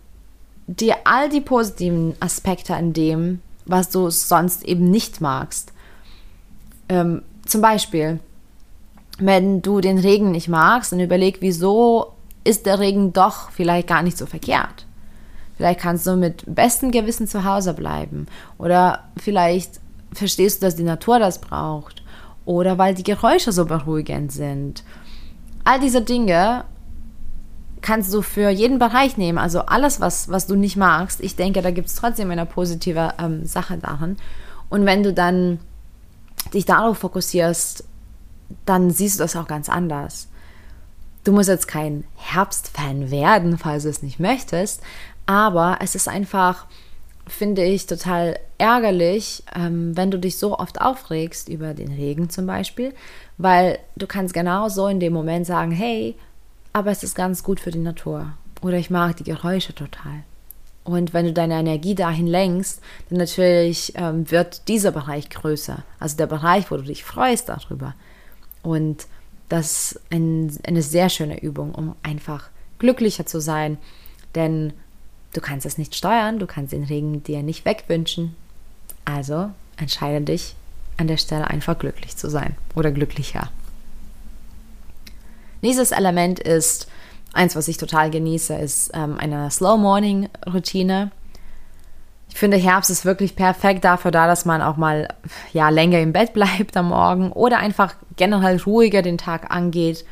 dir 0.67 0.97
all 1.05 1.29
die 1.29 1.41
positiven 1.41 2.15
Aspekte 2.21 2.75
an 2.75 2.93
dem, 2.93 3.43
was 3.67 3.91
du 3.91 4.11
sonst 4.11 4.65
eben 4.65 4.91
nicht 4.91 5.21
magst. 5.21 5.73
Ähm, 6.89 7.23
zum 7.47 7.61
Beispiel, 7.61 8.21
wenn 9.19 9.63
du 9.63 9.81
den 9.81 9.99
Regen 9.99 10.31
nicht 10.31 10.49
magst, 10.49 10.93
dann 10.93 11.01
überleg, 11.01 11.39
wieso 11.41 12.13
ist 12.45 12.67
der 12.67 12.79
Regen 12.79 13.13
doch 13.13 13.51
vielleicht 13.51 13.89
gar 13.89 14.03
nicht 14.03 14.17
so 14.17 14.27
verkehrt. 14.27 14.87
Vielleicht 15.61 15.81
kannst 15.81 16.07
du 16.07 16.17
mit 16.17 16.43
bestem 16.47 16.91
Gewissen 16.91 17.27
zu 17.27 17.45
Hause 17.45 17.75
bleiben. 17.75 18.25
Oder 18.57 19.11
vielleicht 19.19 19.79
verstehst 20.11 20.63
du, 20.63 20.67
dass 20.67 20.75
die 20.75 20.85
Natur 20.85 21.19
das 21.19 21.39
braucht. 21.39 22.03
Oder 22.47 22.79
weil 22.79 22.95
die 22.95 23.03
Geräusche 23.03 23.53
so 23.53 23.67
beruhigend 23.67 24.33
sind. 24.33 24.85
All 25.63 25.79
diese 25.79 26.01
Dinge 26.01 26.65
kannst 27.83 28.15
du 28.15 28.23
für 28.23 28.49
jeden 28.49 28.79
Bereich 28.79 29.19
nehmen. 29.19 29.37
Also 29.37 29.61
alles, 29.61 30.01
was, 30.01 30.31
was 30.31 30.47
du 30.47 30.57
nicht 30.57 30.79
magst. 30.79 31.21
Ich 31.21 31.37
denke, 31.37 31.61
da 31.61 31.73
gibt 31.73 31.89
es 31.89 31.95
trotzdem 31.95 32.31
eine 32.31 32.47
positive 32.47 33.13
ähm, 33.19 33.45
Sache 33.45 33.77
darin. 33.77 34.17
Und 34.71 34.87
wenn 34.87 35.03
du 35.03 35.13
dann 35.13 35.59
dich 36.55 36.65
darauf 36.65 36.97
fokussierst, 36.97 37.85
dann 38.65 38.91
siehst 38.91 39.21
du 39.21 39.25
das 39.25 39.37
auch 39.37 39.47
ganz 39.47 39.69
anders. 39.69 40.31
Du 41.23 41.33
musst 41.33 41.51
jetzt 41.51 41.69
kein 41.69 42.05
Herbstfan 42.17 43.11
werden, 43.11 43.59
falls 43.59 43.83
du 43.83 43.91
es 43.91 44.03
nicht 44.03 44.21
möchtest, 44.21 44.81
aber 45.31 45.79
es 45.81 45.95
ist 45.95 46.09
einfach, 46.09 46.67
finde 47.29 47.63
ich, 47.63 47.87
total 47.87 48.37
ärgerlich, 48.59 49.45
ähm, 49.55 49.97
wenn 49.97 50.11
du 50.11 50.19
dich 50.19 50.39
so 50.39 50.59
oft 50.59 50.81
aufregst 50.81 51.49
über 51.49 51.73
den 51.73 51.93
Regen 51.93 52.31
zum 52.31 52.47
Beispiel, 52.47 52.93
weil 53.39 53.79
du 53.95 54.09
kannst 54.09 54.35
genau 54.35 54.69
so 54.69 54.89
in 54.89 54.99
dem 54.99 55.13
Moment 55.13 55.47
sagen, 55.47 55.71
hey, 55.71 56.17
aber 56.73 56.91
es 56.91 57.05
ist 57.05 57.15
ganz 57.15 57.45
gut 57.45 57.61
für 57.61 57.71
die 57.71 57.79
Natur 57.79 58.33
oder 58.61 58.77
ich 58.77 58.91
mag 58.91 59.19
die 59.19 59.25
Geräusche 59.25 59.73
total. 59.73 60.25
Und 60.83 61.15
wenn 61.15 61.27
du 61.27 61.33
deine 61.33 61.61
Energie 61.61 61.95
dahin 61.95 62.27
lenkst, 62.27 62.81
dann 63.09 63.19
natürlich 63.19 63.93
ähm, 63.95 64.29
wird 64.33 64.67
dieser 64.67 64.91
Bereich 64.91 65.31
größer. 65.31 65.85
Also 66.01 66.17
der 66.17 66.27
Bereich, 66.27 66.73
wo 66.73 66.77
du 66.77 66.83
dich 66.83 67.05
freust 67.05 67.51
darüber. 67.51 67.95
Und 68.65 69.07
das 69.49 69.93
ist 69.93 70.01
ein, 70.11 70.59
eine 70.67 70.83
sehr 70.83 71.09
schöne 71.09 71.41
Übung, 71.41 71.73
um 71.73 71.95
einfach 72.03 72.49
glücklicher 72.81 73.27
zu 73.27 73.41
sein. 73.41 73.79
Denn 74.35 74.73
Du 75.33 75.41
kannst 75.41 75.65
es 75.67 75.79
nicht 75.79 75.95
steuern, 75.95 76.39
du 76.39 76.47
kannst 76.47 76.73
den 76.73 76.85
Regen 76.85 77.23
dir 77.23 77.43
nicht 77.43 77.65
wegwünschen. 77.65 78.35
Also 79.05 79.51
entscheide 79.77 80.21
dich 80.25 80.55
an 80.97 81.07
der 81.07 81.17
Stelle 81.17 81.49
einfach 81.49 81.79
glücklich 81.79 82.17
zu 82.17 82.29
sein 82.29 82.57
oder 82.75 82.91
glücklicher. 82.91 83.51
Nächstes 85.63 85.93
Element 85.93 86.41
ist, 86.41 86.89
eins, 87.33 87.55
was 87.55 87.69
ich 87.69 87.77
total 87.77 88.11
genieße, 88.11 88.55
ist 88.55 88.91
ähm, 88.95 89.19
eine 89.19 89.51
Slow 89.51 89.79
Morning 89.79 90.29
Routine. 90.53 91.11
Ich 92.29 92.37
finde, 92.37 92.57
Herbst 92.57 92.91
ist 92.91 93.05
wirklich 93.05 93.37
perfekt 93.37 93.85
dafür 93.85 94.11
da, 94.11 94.27
dass 94.27 94.45
man 94.45 94.63
auch 94.63 94.77
mal 94.77 95.09
ja, 95.53 95.69
länger 95.69 96.01
im 96.01 96.13
Bett 96.13 96.33
bleibt 96.33 96.77
am 96.77 96.89
Morgen 96.89 97.33
oder 97.33 97.59
einfach 97.59 97.95
generell 98.17 98.59
ruhiger 98.59 99.03
den 99.03 99.19
Tag 99.19 99.51
angeht. 99.51 100.05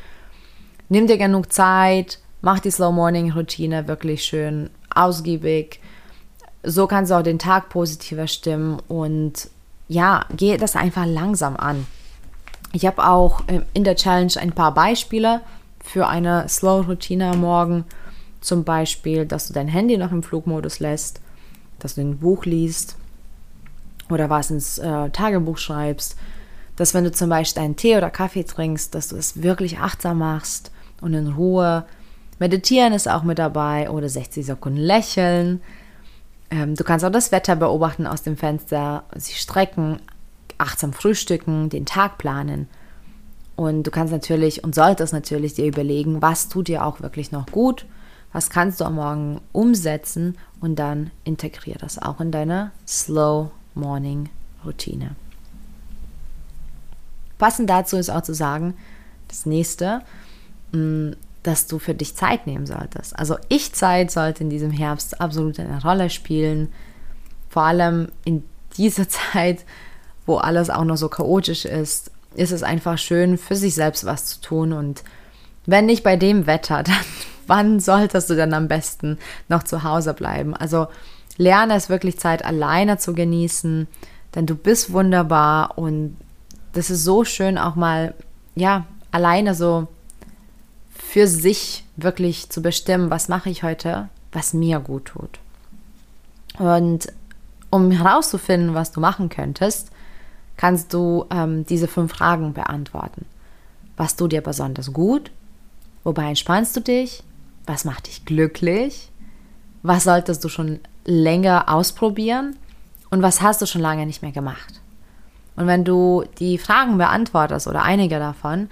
Nimm 0.89 1.07
dir 1.07 1.17
genug 1.17 1.51
Zeit, 1.51 2.19
mach 2.41 2.59
die 2.59 2.71
Slow 2.71 2.91
Morning 2.91 3.31
Routine 3.31 3.87
wirklich 3.87 4.23
schön 4.23 4.69
ausgiebig. 4.95 5.79
So 6.63 6.87
kannst 6.87 7.11
du 7.11 7.15
auch 7.15 7.23
den 7.23 7.39
Tag 7.39 7.69
positiver 7.69 8.27
stimmen 8.27 8.81
und 8.87 9.49
ja, 9.87 10.25
geh 10.35 10.57
das 10.57 10.75
einfach 10.75 11.05
langsam 11.05 11.55
an. 11.55 11.87
Ich 12.71 12.85
habe 12.85 13.05
auch 13.05 13.41
ähm, 13.47 13.63
in 13.73 13.83
der 13.83 13.95
Challenge 13.95 14.33
ein 14.37 14.51
paar 14.51 14.73
Beispiele 14.73 15.41
für 15.83 16.07
eine 16.07 16.47
Slow-Routine 16.47 17.31
am 17.31 17.41
Morgen. 17.41 17.85
Zum 18.41 18.63
Beispiel, 18.63 19.25
dass 19.25 19.47
du 19.47 19.53
dein 19.53 19.67
Handy 19.67 19.97
noch 19.97 20.11
im 20.11 20.23
Flugmodus 20.23 20.79
lässt, 20.79 21.19
dass 21.79 21.95
du 21.95 22.01
ein 22.01 22.19
Buch 22.19 22.45
liest 22.45 22.95
oder 24.09 24.29
was 24.29 24.51
ins 24.51 24.77
äh, 24.77 25.09
Tagebuch 25.09 25.57
schreibst. 25.57 26.15
Dass 26.75 26.93
wenn 26.93 27.03
du 27.03 27.11
zum 27.11 27.29
Beispiel 27.29 27.63
einen 27.63 27.75
Tee 27.75 27.97
oder 27.97 28.09
Kaffee 28.09 28.43
trinkst, 28.43 28.93
dass 28.95 29.09
du 29.09 29.17
es 29.17 29.41
wirklich 29.41 29.79
achtsam 29.79 30.19
machst 30.19 30.71
und 31.01 31.13
in 31.13 31.27
Ruhe 31.27 31.85
Meditieren 32.39 32.93
ist 32.93 33.07
auch 33.07 33.23
mit 33.23 33.37
dabei 33.37 33.89
oder 33.89 34.07
60 34.07 34.45
Sekunden 34.45 34.79
lächeln. 34.79 35.61
Ähm, 36.49 36.75
du 36.75 36.83
kannst 36.83 37.05
auch 37.05 37.11
das 37.11 37.31
Wetter 37.31 37.55
beobachten 37.55 38.07
aus 38.07 38.23
dem 38.23 38.37
Fenster, 38.37 39.03
sich 39.15 39.39
strecken, 39.39 39.99
achtsam 40.57 40.93
frühstücken, 40.93 41.69
den 41.69 41.85
Tag 41.85 42.17
planen. 42.17 42.67
Und 43.55 43.83
du 43.83 43.91
kannst 43.91 44.13
natürlich 44.13 44.63
und 44.63 44.73
solltest 44.73 45.11
natürlich 45.11 45.53
dir 45.53 45.65
überlegen, 45.65 46.21
was 46.21 46.47
tut 46.47 46.69
dir 46.69 46.85
auch 46.85 47.01
wirklich 47.01 47.33
noch 47.33 47.47
gut, 47.47 47.85
was 48.31 48.49
kannst 48.49 48.79
du 48.79 48.85
am 48.85 48.95
Morgen 48.95 49.41
umsetzen 49.51 50.37
und 50.61 50.77
dann 50.77 51.11
integriere 51.25 51.79
das 51.79 52.01
auch 52.01 52.21
in 52.21 52.31
deine 52.31 52.71
Slow 52.87 53.51
Morning 53.75 54.29
Routine. 54.65 55.15
Passend 57.37 57.69
dazu 57.69 57.97
ist 57.97 58.09
auch 58.09 58.21
zu 58.21 58.33
sagen, 58.33 58.75
das 59.27 59.45
nächste, 59.45 60.01
mm, 60.71 61.11
dass 61.49 61.65
du 61.65 61.79
für 61.79 61.95
dich 61.95 62.15
Zeit 62.15 62.45
nehmen 62.45 62.67
solltest. 62.67 63.17
Also 63.17 63.37
Ich-Zeit 63.47 64.11
sollte 64.11 64.43
in 64.43 64.51
diesem 64.51 64.69
Herbst 64.69 65.19
absolut 65.19 65.59
eine 65.59 65.81
Rolle 65.81 66.11
spielen. 66.11 66.71
Vor 67.49 67.63
allem 67.63 68.09
in 68.23 68.43
dieser 68.77 69.09
Zeit, 69.33 69.65
wo 70.27 70.37
alles 70.37 70.69
auch 70.69 70.83
noch 70.83 70.97
so 70.97 71.09
chaotisch 71.09 71.65
ist, 71.65 72.11
ist 72.35 72.51
es 72.51 72.61
einfach 72.61 72.99
schön, 72.99 73.39
für 73.39 73.55
sich 73.55 73.73
selbst 73.73 74.05
was 74.05 74.25
zu 74.27 74.41
tun. 74.41 74.73
Und 74.73 75.03
wenn 75.65 75.87
nicht 75.87 76.03
bei 76.03 76.17
dem 76.17 76.45
Wetter, 76.45 76.83
dann 76.83 76.95
wann 77.47 77.79
solltest 77.79 78.29
du 78.29 78.35
dann 78.35 78.53
am 78.53 78.67
besten 78.67 79.17
noch 79.47 79.63
zu 79.63 79.83
Hause 79.83 80.13
bleiben? 80.13 80.55
Also 80.55 80.85
lerne 81.37 81.73
es 81.73 81.89
wirklich 81.89 82.19
Zeit 82.19 82.45
alleine 82.45 82.99
zu 82.99 83.15
genießen, 83.15 83.87
denn 84.35 84.45
du 84.45 84.53
bist 84.53 84.93
wunderbar 84.93 85.79
und 85.79 86.15
das 86.73 86.91
ist 86.91 87.03
so 87.03 87.23
schön 87.23 87.57
auch 87.57 87.73
mal, 87.73 88.13
ja, 88.53 88.85
alleine 89.09 89.55
so 89.55 89.87
für 91.09 91.25
sich 91.25 91.83
wirklich 91.95 92.51
zu 92.51 92.61
bestimmen, 92.61 93.09
was 93.09 93.29
mache 93.29 93.49
ich 93.49 93.63
heute, 93.63 94.09
was 94.31 94.53
mir 94.53 94.79
gut 94.79 95.05
tut. 95.05 95.39
Und 96.59 97.07
um 97.71 97.89
herauszufinden, 97.89 98.75
was 98.75 98.91
du 98.91 98.99
machen 98.99 99.29
könntest, 99.29 99.89
kannst 100.55 100.93
du 100.93 101.25
ähm, 101.31 101.65
diese 101.65 101.87
fünf 101.87 102.13
Fragen 102.13 102.53
beantworten. 102.53 103.25
Was 103.97 104.17
tut 104.17 104.33
dir 104.33 104.41
besonders 104.41 104.93
gut? 104.93 105.31
Wobei 106.03 106.29
entspannst 106.29 106.75
du 106.75 106.81
dich? 106.81 107.23
Was 107.65 107.85
macht 107.85 108.05
dich 108.05 108.25
glücklich? 108.25 109.09
Was 109.81 110.03
solltest 110.03 110.43
du 110.43 110.49
schon 110.49 110.79
länger 111.05 111.73
ausprobieren? 111.73 112.55
Und 113.09 113.23
was 113.23 113.41
hast 113.41 113.63
du 113.63 113.65
schon 113.65 113.81
lange 113.81 114.05
nicht 114.05 114.21
mehr 114.21 114.31
gemacht? 114.31 114.79
Und 115.55 115.65
wenn 115.65 115.83
du 115.83 116.23
die 116.37 116.59
Fragen 116.59 116.99
beantwortest 116.99 117.67
oder 117.67 117.81
einige 117.81 118.19
davon, 118.19 118.69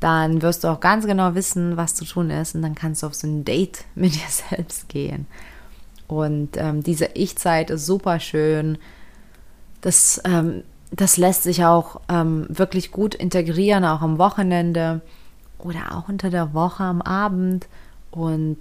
dann 0.00 0.42
wirst 0.42 0.64
du 0.64 0.68
auch 0.68 0.80
ganz 0.80 1.06
genau 1.06 1.34
wissen, 1.34 1.76
was 1.76 1.94
zu 1.94 2.04
tun 2.04 2.30
ist 2.30 2.54
und 2.54 2.62
dann 2.62 2.74
kannst 2.74 3.02
du 3.02 3.06
auf 3.06 3.14
so 3.14 3.26
ein 3.26 3.44
Date 3.44 3.84
mit 3.94 4.14
dir 4.14 4.28
selbst 4.28 4.88
gehen. 4.88 5.26
Und 6.06 6.56
ähm, 6.56 6.82
diese 6.82 7.06
Ich-Zeit 7.14 7.70
ist 7.70 7.86
super 7.86 8.20
schön. 8.20 8.78
Das 9.80 10.20
ähm, 10.24 10.62
das 10.96 11.16
lässt 11.16 11.42
sich 11.42 11.64
auch 11.64 12.00
ähm, 12.08 12.46
wirklich 12.48 12.92
gut 12.92 13.14
integrieren, 13.14 13.84
auch 13.84 14.00
am 14.00 14.18
Wochenende 14.18 15.00
oder 15.58 15.96
auch 15.96 16.08
unter 16.08 16.30
der 16.30 16.54
Woche 16.54 16.84
am 16.84 17.02
Abend. 17.02 17.66
Und 18.10 18.58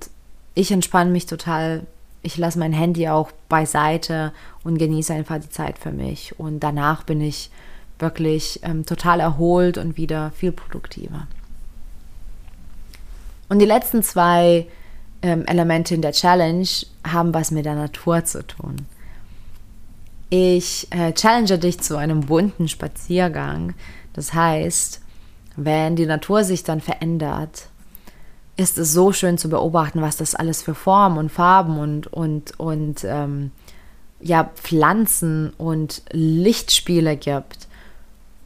ich 0.56 0.72
entspanne 0.72 1.12
mich 1.12 1.26
total. 1.26 1.86
Ich 2.24 2.38
lasse 2.38 2.58
mein 2.58 2.74
Handy 2.74 3.10
auch 3.10 3.32
beiseite 3.50 4.32
und 4.64 4.78
genieße 4.78 5.14
einfach 5.14 5.40
die 5.40 5.50
Zeit 5.50 5.78
für 5.78 5.92
mich. 5.92 6.40
Und 6.40 6.62
danach 6.62 7.04
bin 7.04 7.22
ich 7.22 7.52
wirklich 8.00 8.60
ähm, 8.64 8.86
total 8.86 9.20
erholt 9.20 9.78
und 9.78 9.98
wieder 9.98 10.32
viel 10.32 10.52
produktiver. 10.52 11.28
Und 13.50 13.60
die 13.60 13.66
letzten 13.66 14.04
zwei 14.04 14.68
ähm, 15.22 15.46
Elemente 15.46 15.94
in 15.94 16.02
der 16.02 16.12
Challenge 16.12 16.68
haben 17.08 17.34
was 17.34 17.52
mit 17.52 17.66
der 17.66 17.76
Natur 17.76 18.26
zu 18.26 18.46
tun. 18.46 18.88
Ich 20.30 20.88
äh, 20.92 21.14
challenge 21.14 21.60
dich 21.60 21.80
zu 21.80 21.96
einem 21.98 22.22
bunten 22.22 22.68
Spaziergang. 22.68 23.76
Das 24.14 24.34
heißt, 24.34 25.02
wenn 25.56 25.96
die 25.96 26.08
Natur 26.08 26.44
sich 26.44 26.64
dann 26.64 26.82
verändert, 26.82 27.68
ist 28.58 28.78
es 28.78 28.94
so 28.94 29.12
schön 29.12 29.38
zu 29.38 29.50
beobachten, 29.50 30.02
was 30.02 30.18
das 30.18 30.36
alles 30.36 30.62
für 30.62 30.76
Formen 30.76 31.18
und 31.18 31.32
Farben 31.32 31.78
und, 31.78 32.08
und, 32.08 32.60
und 32.60 33.04
ähm, 33.04 33.52
ja, 34.20 34.52
Pflanzen 34.56 35.52
und 35.58 36.02
Lichtspiele 36.12 37.18
gibt. 37.18 37.68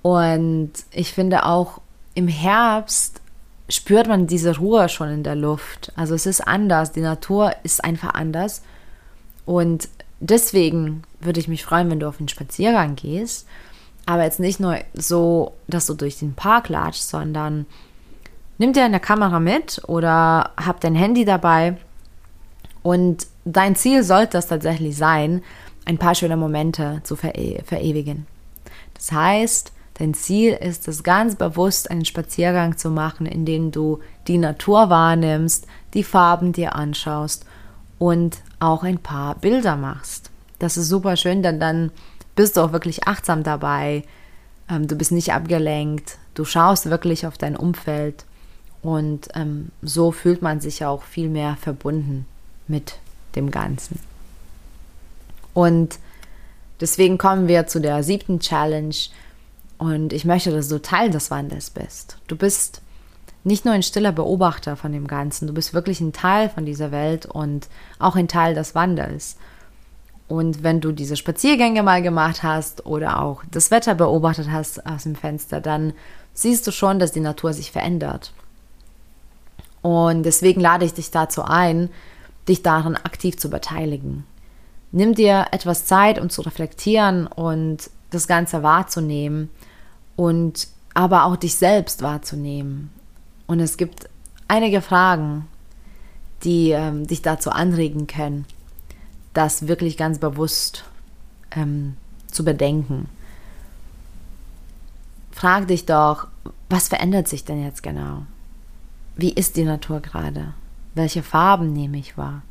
Und 0.08 0.72
ich 0.92 1.12
finde 1.12 1.46
auch 1.46 1.82
im 2.14 2.30
Herbst 2.30 3.20
spürt 3.68 4.08
man 4.08 4.26
diese 4.26 4.58
Ruhe 4.58 4.88
schon 4.88 5.10
in 5.10 5.24
der 5.24 5.36
Luft. 5.36 5.92
Also 5.98 6.16
es 6.16 6.26
ist 6.26 6.48
anders, 6.48 6.94
die 6.94 7.02
Natur 7.02 7.52
ist 7.64 7.84
einfach 7.84 8.14
anders. 8.14 8.62
Und 9.46 9.90
deswegen 10.22 11.04
würde 11.20 11.42
ich 11.42 11.50
mich 11.50 11.66
freuen, 11.66 11.90
wenn 11.90 12.00
du 12.00 12.08
auf 12.08 12.16
den 12.16 12.30
Spaziergang 12.30 12.96
gehst. 12.96 13.48
Aber 14.06 14.24
jetzt 14.24 14.40
nicht 14.40 14.62
nur 14.62 14.78
so, 14.94 15.52
dass 15.68 15.88
du 15.88 15.94
durch 15.94 16.20
den 16.20 16.36
Park 16.36 16.70
latschst, 16.70 17.10
sondern 17.10 17.66
nimm 18.60 18.72
dir 18.72 18.86
eine 18.86 19.02
Kamera 19.02 19.42
mit 19.42 19.82
oder 19.88 20.52
hab 20.56 20.80
dein 20.80 20.96
Handy 20.96 21.26
dabei. 21.26 21.76
Und 22.82 23.28
dein 23.44 23.76
Ziel 23.76 24.04
sollte 24.04 24.38
es 24.38 24.48
tatsächlich 24.48 24.96
sein, 24.96 25.44
ein 25.84 25.98
paar 25.98 26.16
schöne 26.16 26.38
Momente 26.38 27.02
zu 27.04 27.18
vere 27.18 27.62
verewigen. 27.66 28.26
Das 28.94 29.12
heißt, 29.12 29.74
Dein 29.98 30.14
Ziel 30.14 30.54
ist 30.54 30.88
es 30.88 31.04
ganz 31.04 31.36
bewusst, 31.36 31.90
einen 31.90 32.06
Spaziergang 32.06 32.78
zu 32.78 32.92
machen, 32.92 33.26
in 33.26 33.46
dem 33.46 33.72
du 33.72 34.00
die 34.28 34.38
Natur 34.38 34.92
wahrnimmst, 34.92 35.66
die 35.96 36.04
Farben 36.04 36.54
dir 36.54 36.76
anschaust 36.76 37.46
und 37.98 38.38
auch 38.60 38.84
ein 38.84 39.00
paar 39.00 39.36
Bilder 39.36 39.76
machst. 39.76 40.30
Das 40.60 40.78
ist 40.78 40.88
super 40.88 41.18
schön, 41.18 41.42
denn 41.42 41.60
dann 41.60 41.92
bist 42.36 42.58
du 42.58 42.62
auch 42.62 42.72
wirklich 42.74 43.08
achtsam 43.08 43.42
dabei. 43.42 44.04
Ähm, 44.70 44.88
du 44.88 44.96
bist 44.96 45.12
nicht 45.12 45.34
abgelenkt. 45.34 46.18
Du 46.36 46.46
schaust 46.46 46.90
wirklich 46.90 47.26
auf 47.26 47.40
dein 47.40 47.56
Umfeld. 47.56 48.26
Und 48.84 49.30
ähm, 49.34 49.72
so 49.82 50.12
fühlt 50.12 50.44
man 50.44 50.62
sich 50.62 50.86
auch 50.86 51.02
viel 51.02 51.30
mehr 51.30 51.58
verbunden 51.60 52.28
mit 52.68 53.00
dem 53.36 53.50
Ganzen. 53.50 54.00
Und 55.56 55.98
deswegen 56.80 57.18
kommen 57.18 57.48
wir 57.48 57.66
zu 57.66 57.82
der 57.82 58.04
siebten 58.04 58.40
Challenge, 58.40 58.96
und 59.78 60.14
ich 60.14 60.26
möchte, 60.26 60.52
dass 60.52 60.70
du 60.70 60.82
Teil 60.82 61.10
des 61.10 61.30
Wandels 61.30 61.70
bist. 61.70 62.18
Du 62.28 62.36
bist 62.36 62.82
nicht 63.44 63.64
nur 63.64 63.74
ein 63.74 63.84
stiller 63.84 64.12
Beobachter 64.12 64.76
von 64.76 64.92
dem 64.92 65.08
Ganzen, 65.08 65.48
du 65.48 65.54
bist 65.54 65.74
wirklich 65.74 66.02
ein 66.02 66.14
Teil 66.14 66.50
von 66.50 66.66
dieser 66.66 66.92
Welt 66.92 67.26
und 67.26 67.68
auch 68.00 68.16
ein 68.16 68.28
Teil 68.28 68.56
des 68.56 68.76
Wandels. 68.76 69.38
Und 70.28 70.64
wenn 70.64 70.82
du 70.82 70.92
diese 70.92 71.16
Spaziergänge 71.16 71.84
mal 71.84 72.02
gemacht 72.02 72.44
hast 72.44 72.86
oder 72.86 73.22
auch 73.22 73.44
das 73.50 73.72
Wetter 73.72 73.96
beobachtet 73.96 74.52
hast 74.52 74.86
aus 74.86 75.04
dem 75.04 75.16
Fenster, 75.16 75.62
dann 75.62 75.94
siehst 76.34 76.68
du 76.68 76.72
schon, 76.72 77.00
dass 77.00 77.14
die 77.14 77.22
Natur 77.22 77.54
sich 77.54 77.72
verändert. 77.72 78.34
Und 79.82 80.24
deswegen 80.24 80.60
lade 80.60 80.84
ich 80.84 80.94
dich 80.94 81.12
dazu 81.12 81.44
ein, 81.44 81.90
dich 82.50 82.62
daran 82.62 82.98
aktiv 82.98 83.38
zu 83.38 83.50
beteiligen. 83.50 84.26
Nimm 84.92 85.16
dir 85.16 85.48
etwas 85.52 85.86
Zeit, 85.86 86.20
um 86.20 86.30
zu 86.30 86.42
reflektieren 86.42 87.28
und 87.28 87.90
das 88.10 88.28
Ganze 88.28 88.64
wahrzunehmen 88.64 89.50
und 90.18 90.68
aber 90.94 91.24
auch 91.24 91.38
dich 91.38 91.56
selbst 91.56 92.02
wahrzunehmen. 92.02 92.90
Und 93.46 93.62
es 93.62 93.78
gibt 93.78 94.10
einige 94.50 94.82
Fragen, 94.82 95.48
die 96.44 96.72
ähm, 96.72 97.08
dich 97.08 97.22
dazu 97.22 97.52
anregen 97.52 98.08
können, 98.08 98.46
das 99.34 99.68
wirklich 99.68 99.96
ganz 99.96 100.20
bewusst 100.20 100.84
ähm, 101.52 101.96
zu 102.30 102.44
bedenken. 102.44 103.08
Frag 105.32 105.68
dich 105.68 105.86
doch, 105.86 106.28
was 106.68 106.88
verändert 106.88 107.28
sich 107.28 107.46
denn 107.46 107.64
jetzt 107.64 107.84
genau? 107.84 108.24
Wie 109.16 109.32
ist 109.32 109.56
die 109.56 109.64
Natur 109.64 110.00
gerade? 110.00 110.54
Welche 110.96 111.22
Farben 111.22 111.74
nehme 111.74 111.98
ich 111.98 112.18
wahr? 112.18 112.42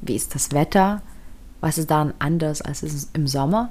Wie 0.00 0.16
ist 0.16 0.34
das 0.34 0.52
Wetter? 0.52 1.02
Was 1.60 1.78
ist 1.78 1.90
daran 1.90 2.14
anders 2.18 2.62
als 2.62 2.82
im 3.12 3.26
Sommer? 3.26 3.70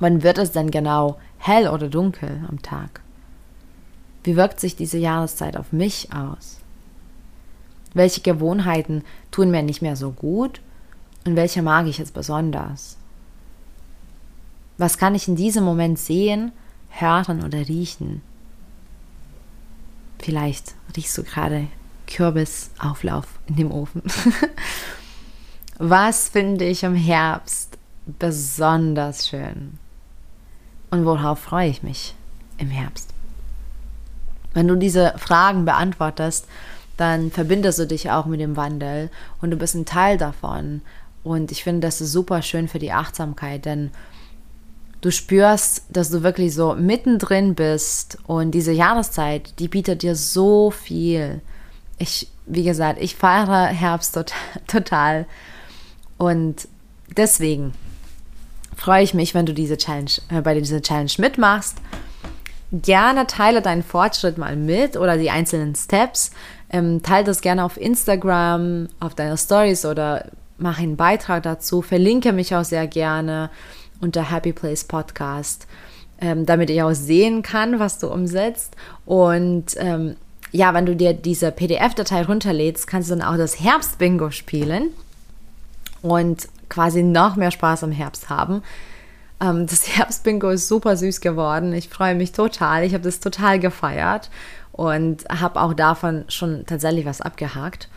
Wann 0.00 0.22
wird 0.22 0.38
es 0.38 0.52
denn 0.52 0.70
genau 0.70 1.18
hell 1.38 1.68
oder 1.68 1.88
dunkel 1.88 2.44
am 2.48 2.60
Tag? 2.62 3.02
Wie 4.24 4.36
wirkt 4.36 4.58
sich 4.58 4.74
diese 4.74 4.98
Jahreszeit 4.98 5.56
auf 5.56 5.72
mich 5.72 6.12
aus? 6.12 6.58
Welche 7.94 8.20
Gewohnheiten 8.20 9.04
tun 9.30 9.50
mir 9.50 9.62
nicht 9.62 9.82
mehr 9.82 9.96
so 9.96 10.10
gut 10.10 10.60
und 11.26 11.36
welche 11.36 11.62
mag 11.62 11.86
ich 11.86 11.98
jetzt 11.98 12.14
besonders? 12.14 12.96
Was 14.78 14.96
kann 14.96 15.14
ich 15.14 15.28
in 15.28 15.36
diesem 15.36 15.64
Moment 15.64 15.98
sehen, 15.98 16.52
hören 16.88 17.44
oder 17.44 17.68
riechen? 17.68 18.22
Vielleicht 20.18 20.74
riechst 20.96 21.16
du 21.18 21.22
gerade 21.22 21.66
Kürbisauflauf 22.06 23.26
in 23.46 23.56
dem 23.56 23.70
Ofen. 23.70 24.02
Was 25.78 26.28
finde 26.28 26.66
ich 26.66 26.82
im 26.82 26.94
Herbst 26.94 27.78
besonders 28.18 29.28
schön? 29.28 29.78
Und 30.90 31.04
worauf 31.04 31.38
freue 31.38 31.68
ich 31.68 31.82
mich 31.82 32.14
im 32.58 32.68
Herbst? 32.68 33.10
Wenn 34.52 34.68
du 34.68 34.76
diese 34.76 35.14
Fragen 35.16 35.64
beantwortest, 35.64 36.46
dann 36.96 37.30
verbindest 37.30 37.78
du 37.78 37.86
dich 37.86 38.10
auch 38.10 38.26
mit 38.26 38.40
dem 38.40 38.56
Wandel 38.56 39.10
und 39.40 39.50
du 39.50 39.56
bist 39.56 39.74
ein 39.74 39.86
Teil 39.86 40.18
davon. 40.18 40.82
Und 41.22 41.52
ich 41.52 41.62
finde, 41.62 41.86
das 41.86 42.00
ist 42.00 42.12
super 42.12 42.42
schön 42.42 42.68
für 42.68 42.78
die 42.78 42.92
Achtsamkeit, 42.92 43.64
denn 43.64 43.90
du 45.00 45.10
spürst, 45.10 45.84
dass 45.88 46.10
du 46.10 46.22
wirklich 46.22 46.54
so 46.54 46.74
mittendrin 46.74 47.54
bist 47.54 48.18
und 48.26 48.50
diese 48.50 48.72
Jahreszeit, 48.72 49.58
die 49.58 49.68
bietet 49.68 50.02
dir 50.02 50.14
so 50.14 50.70
viel. 50.70 51.40
Ich, 51.98 52.28
wie 52.46 52.64
gesagt, 52.64 53.00
ich 53.00 53.16
feiere 53.16 53.66
Herbst 53.66 54.18
total. 54.66 55.26
Und 56.18 56.68
deswegen 57.16 57.72
freue 58.80 59.02
ich 59.02 59.12
mich, 59.12 59.34
wenn 59.34 59.44
du 59.44 59.52
diese 59.52 59.76
Challenge, 59.76 60.10
äh, 60.30 60.40
bei 60.40 60.58
dieser 60.58 60.80
Challenge 60.80 61.10
mitmachst. 61.18 61.76
Gerne 62.72 63.26
teile 63.26 63.60
deinen 63.60 63.82
Fortschritt 63.82 64.38
mal 64.38 64.56
mit 64.56 64.96
oder 64.96 65.18
die 65.18 65.28
einzelnen 65.28 65.74
Steps. 65.74 66.30
Ähm, 66.70 67.02
teile 67.02 67.24
das 67.24 67.42
gerne 67.42 67.64
auf 67.64 67.76
Instagram, 67.76 68.88
auf 68.98 69.14
deine 69.14 69.36
Stories 69.36 69.84
oder 69.84 70.30
mach 70.56 70.78
einen 70.78 70.96
Beitrag 70.96 71.42
dazu. 71.42 71.82
Verlinke 71.82 72.32
mich 72.32 72.54
auch 72.54 72.64
sehr 72.64 72.86
gerne 72.86 73.50
unter 74.00 74.30
Happy 74.30 74.54
Place 74.54 74.84
Podcast, 74.84 75.66
ähm, 76.20 76.46
damit 76.46 76.70
ich 76.70 76.82
auch 76.82 76.94
sehen 76.94 77.42
kann, 77.42 77.80
was 77.80 77.98
du 77.98 78.08
umsetzt. 78.08 78.76
Und 79.04 79.74
ähm, 79.76 80.16
ja, 80.52 80.72
wenn 80.72 80.86
du 80.86 80.96
dir 80.96 81.12
diese 81.12 81.52
PDF-Datei 81.52 82.22
runterlädst, 82.22 82.86
kannst 82.86 83.10
du 83.10 83.16
dann 83.16 83.28
auch 83.28 83.36
das 83.36 83.60
Herbst-Bingo 83.60 84.30
spielen. 84.30 84.90
Und 86.00 86.48
quasi 86.70 87.02
noch 87.02 87.36
mehr 87.36 87.50
Spaß 87.50 87.82
im 87.82 87.92
Herbst 87.92 88.30
haben. 88.30 88.62
Ähm, 89.40 89.66
das 89.66 89.88
Herbstbingo 89.96 90.48
ist 90.48 90.68
super 90.68 90.96
süß 90.96 91.20
geworden. 91.20 91.74
Ich 91.74 91.90
freue 91.90 92.14
mich 92.14 92.32
total. 92.32 92.84
Ich 92.84 92.94
habe 92.94 93.04
das 93.04 93.20
total 93.20 93.58
gefeiert 93.60 94.30
und 94.72 95.24
habe 95.28 95.60
auch 95.60 95.74
davon 95.74 96.24
schon 96.28 96.64
tatsächlich 96.64 97.04
was 97.04 97.20
abgehakt. 97.20 97.88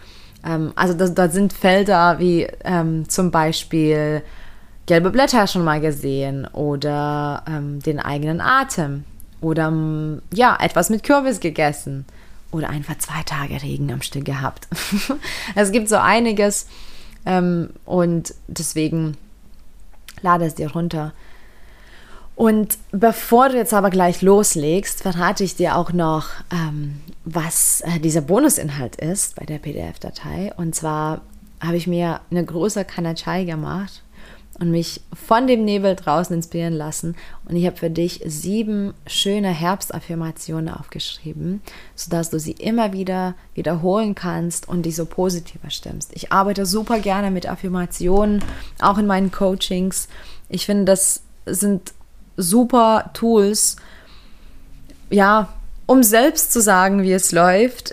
Ähm, 0.45 0.73
also 0.75 0.93
da 0.93 1.29
sind 1.29 1.53
Felder 1.53 2.19
wie 2.19 2.47
ähm, 2.65 3.07
zum 3.07 3.31
Beispiel 3.31 4.21
gelbe 4.86 5.12
Blätter 5.12 5.47
schon 5.47 5.63
mal 5.63 5.79
gesehen 5.79 6.45
oder 6.47 7.43
ähm, 7.47 7.79
den 7.81 7.99
eigenen 7.99 8.41
Atem 8.41 9.05
oder 9.39 9.71
ja, 10.33 10.57
etwas 10.59 10.89
mit 10.89 11.03
Kürbis 11.03 11.39
gegessen 11.39 12.05
oder 12.51 12.69
einfach 12.69 12.97
zwei 12.97 13.23
Tage 13.23 13.62
Regen 13.62 13.91
am 13.91 14.01
Stück 14.01 14.25
gehabt. 14.25 14.67
es 15.55 15.71
gibt 15.71 15.89
so 15.89 15.97
einiges, 15.97 16.67
ähm, 17.25 17.69
und 17.86 18.33
deswegen 18.47 19.17
lade 20.21 20.45
es 20.45 20.55
dir 20.55 20.71
runter. 20.71 21.13
Und 22.36 22.77
bevor 22.91 23.49
du 23.49 23.57
jetzt 23.57 23.73
aber 23.73 23.89
gleich 23.89 24.21
loslegst, 24.21 25.03
verrate 25.03 25.43
ich 25.43 25.55
dir 25.55 25.75
auch 25.77 25.93
noch, 25.93 26.29
ähm, 26.51 27.01
was 27.25 27.81
äh, 27.81 27.99
dieser 27.99 28.21
Bonusinhalt 28.21 28.95
ist 28.95 29.36
bei 29.36 29.45
der 29.45 29.59
PDF-Datei. 29.59 30.51
Und 30.57 30.73
zwar 30.73 31.21
habe 31.59 31.77
ich 31.77 31.88
mir 31.88 32.21
eine 32.31 32.43
große 32.43 32.86
Kanne 32.86 33.15
Chai 33.15 33.43
gemacht 33.43 34.02
und 34.63 34.71
mich 34.71 35.02
von 35.13 35.45
dem 35.45 35.65
Nebel 35.65 35.93
draußen 35.93 36.34
inspirieren 36.34 36.73
lassen. 36.73 37.17
Und 37.43 37.58
ich 37.58 37.65
habe 37.65 37.76
für 37.76 37.89
dich 37.89 38.21
sieben 38.26 38.93
schöne 39.06 39.49
Herbstaffirmationen 39.49 40.73
aufgeschrieben, 40.73 41.62
sodass 41.95 42.30
du 42.30 42.39
sie 42.39 42.54
immer 42.54 42.93
wieder 42.93 43.36
wiederholen 43.56 44.15
kannst 44.15 44.69
und 44.69 44.86
dich 44.86 44.95
so 44.95 45.06
positiver 45.06 45.69
stimmst. 45.69 46.12
Ich 46.13 46.32
arbeite 46.32 46.65
super 46.65 46.99
gerne 46.99 47.30
mit 47.30 47.45
Affirmationen, 47.45 48.41
auch 48.80 48.97
in 48.97 49.06
meinen 49.06 49.32
Coachings. 49.32 50.08
Ich 50.47 50.65
finde, 50.65 50.86
das 50.86 51.23
sind 51.45 51.93
super 52.38 53.12
Tools, 53.13 53.76
ja, 55.10 55.49
um 55.88 56.04
selbst 56.04 56.54
zu 56.54 56.62
sagen, 56.62 57.04
wie 57.04 57.12
es 57.12 57.32
läuft. 57.34 57.91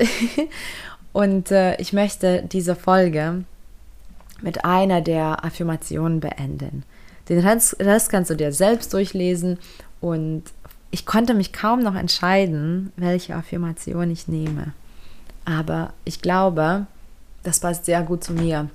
und 1.13 1.51
äh, 1.51 1.75
ich 1.81 1.93
möchte 1.93 2.45
diese 2.49 2.77
Folge 2.77 3.45
mit 4.43 4.65
einer 4.65 5.01
der 5.01 5.45
Affirmationen 5.45 6.21
beenden. 6.21 6.85
Den 7.29 7.41
Rest, 7.41 8.11
kannst 8.11 8.31
du 8.31 8.35
dir 8.35 8.53
selbst 8.53 8.93
durchlesen 8.93 9.59
und 10.01 10.45
ich 10.91 11.07
konnte 11.07 11.35
mich 11.35 11.53
kaum 11.53 11.81
noch 11.81 11.95
entscheiden, 11.95 12.93
welche 12.97 13.37
Affirmation 13.37 14.11
ich 14.11 14.27
nehme. 14.27 14.73
Aber 15.45 15.93
ich 16.05 16.21
glaube, 16.21 16.87
das 17.43 17.61
passt 17.61 17.85
sehr 17.85 18.03
gut 18.03 18.25
zu 18.25 18.33
mir. 18.33 18.69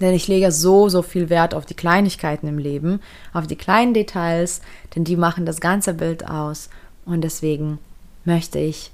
Denn 0.00 0.12
ich 0.12 0.28
lege 0.28 0.50
so, 0.50 0.88
so 0.88 1.02
viel 1.02 1.30
Wert 1.30 1.54
auf 1.54 1.66
die 1.66 1.74
Kleinigkeiten 1.74 2.48
im 2.48 2.58
Leben, 2.58 3.00
auf 3.32 3.46
die 3.46 3.56
kleinen 3.56 3.94
Details, 3.94 4.60
denn 4.94 5.04
die 5.04 5.16
machen 5.16 5.46
das 5.46 5.60
ganze 5.60 5.94
Bild 5.94 6.28
aus. 6.28 6.68
Und 7.04 7.22
deswegen 7.22 7.78
möchte 8.24 8.58
ich 8.58 8.90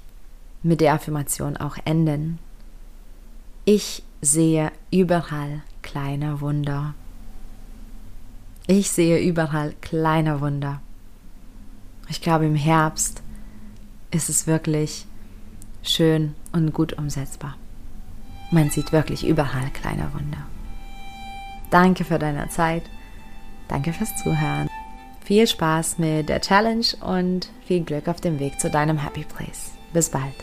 mit 0.63 0.79
der 0.79 0.93
Affirmation 0.93 1.57
auch 1.57 1.77
enden. 1.85 2.39
Ich 3.65 4.03
sehe 4.21 4.71
überall 4.91 5.63
kleine 5.91 6.39
Wunder. 6.39 6.93
Ich 8.65 8.91
sehe 8.91 9.19
überall 9.19 9.73
kleine 9.81 10.39
Wunder. 10.39 10.81
Ich 12.07 12.21
glaube, 12.21 12.45
im 12.45 12.55
Herbst 12.55 13.21
ist 14.09 14.29
es 14.29 14.47
wirklich 14.47 15.05
schön 15.83 16.33
und 16.53 16.73
gut 16.73 16.93
umsetzbar. 16.93 17.57
Man 18.51 18.69
sieht 18.69 18.93
wirklich 18.93 19.27
überall 19.27 19.69
kleine 19.73 20.13
Wunder. 20.13 20.45
Danke 21.71 22.05
für 22.05 22.19
deine 22.19 22.47
Zeit. 22.47 22.83
Danke 23.67 23.91
fürs 23.91 24.15
Zuhören. 24.15 24.69
Viel 25.23 25.45
Spaß 25.45 25.97
mit 25.97 26.29
der 26.29 26.39
Challenge 26.39 26.85
und 27.01 27.49
viel 27.65 27.83
Glück 27.83 28.07
auf 28.07 28.21
dem 28.21 28.39
Weg 28.39 28.59
zu 28.61 28.69
deinem 28.69 28.97
Happy 28.97 29.25
Place. 29.25 29.71
Bis 29.91 30.09
bald. 30.09 30.35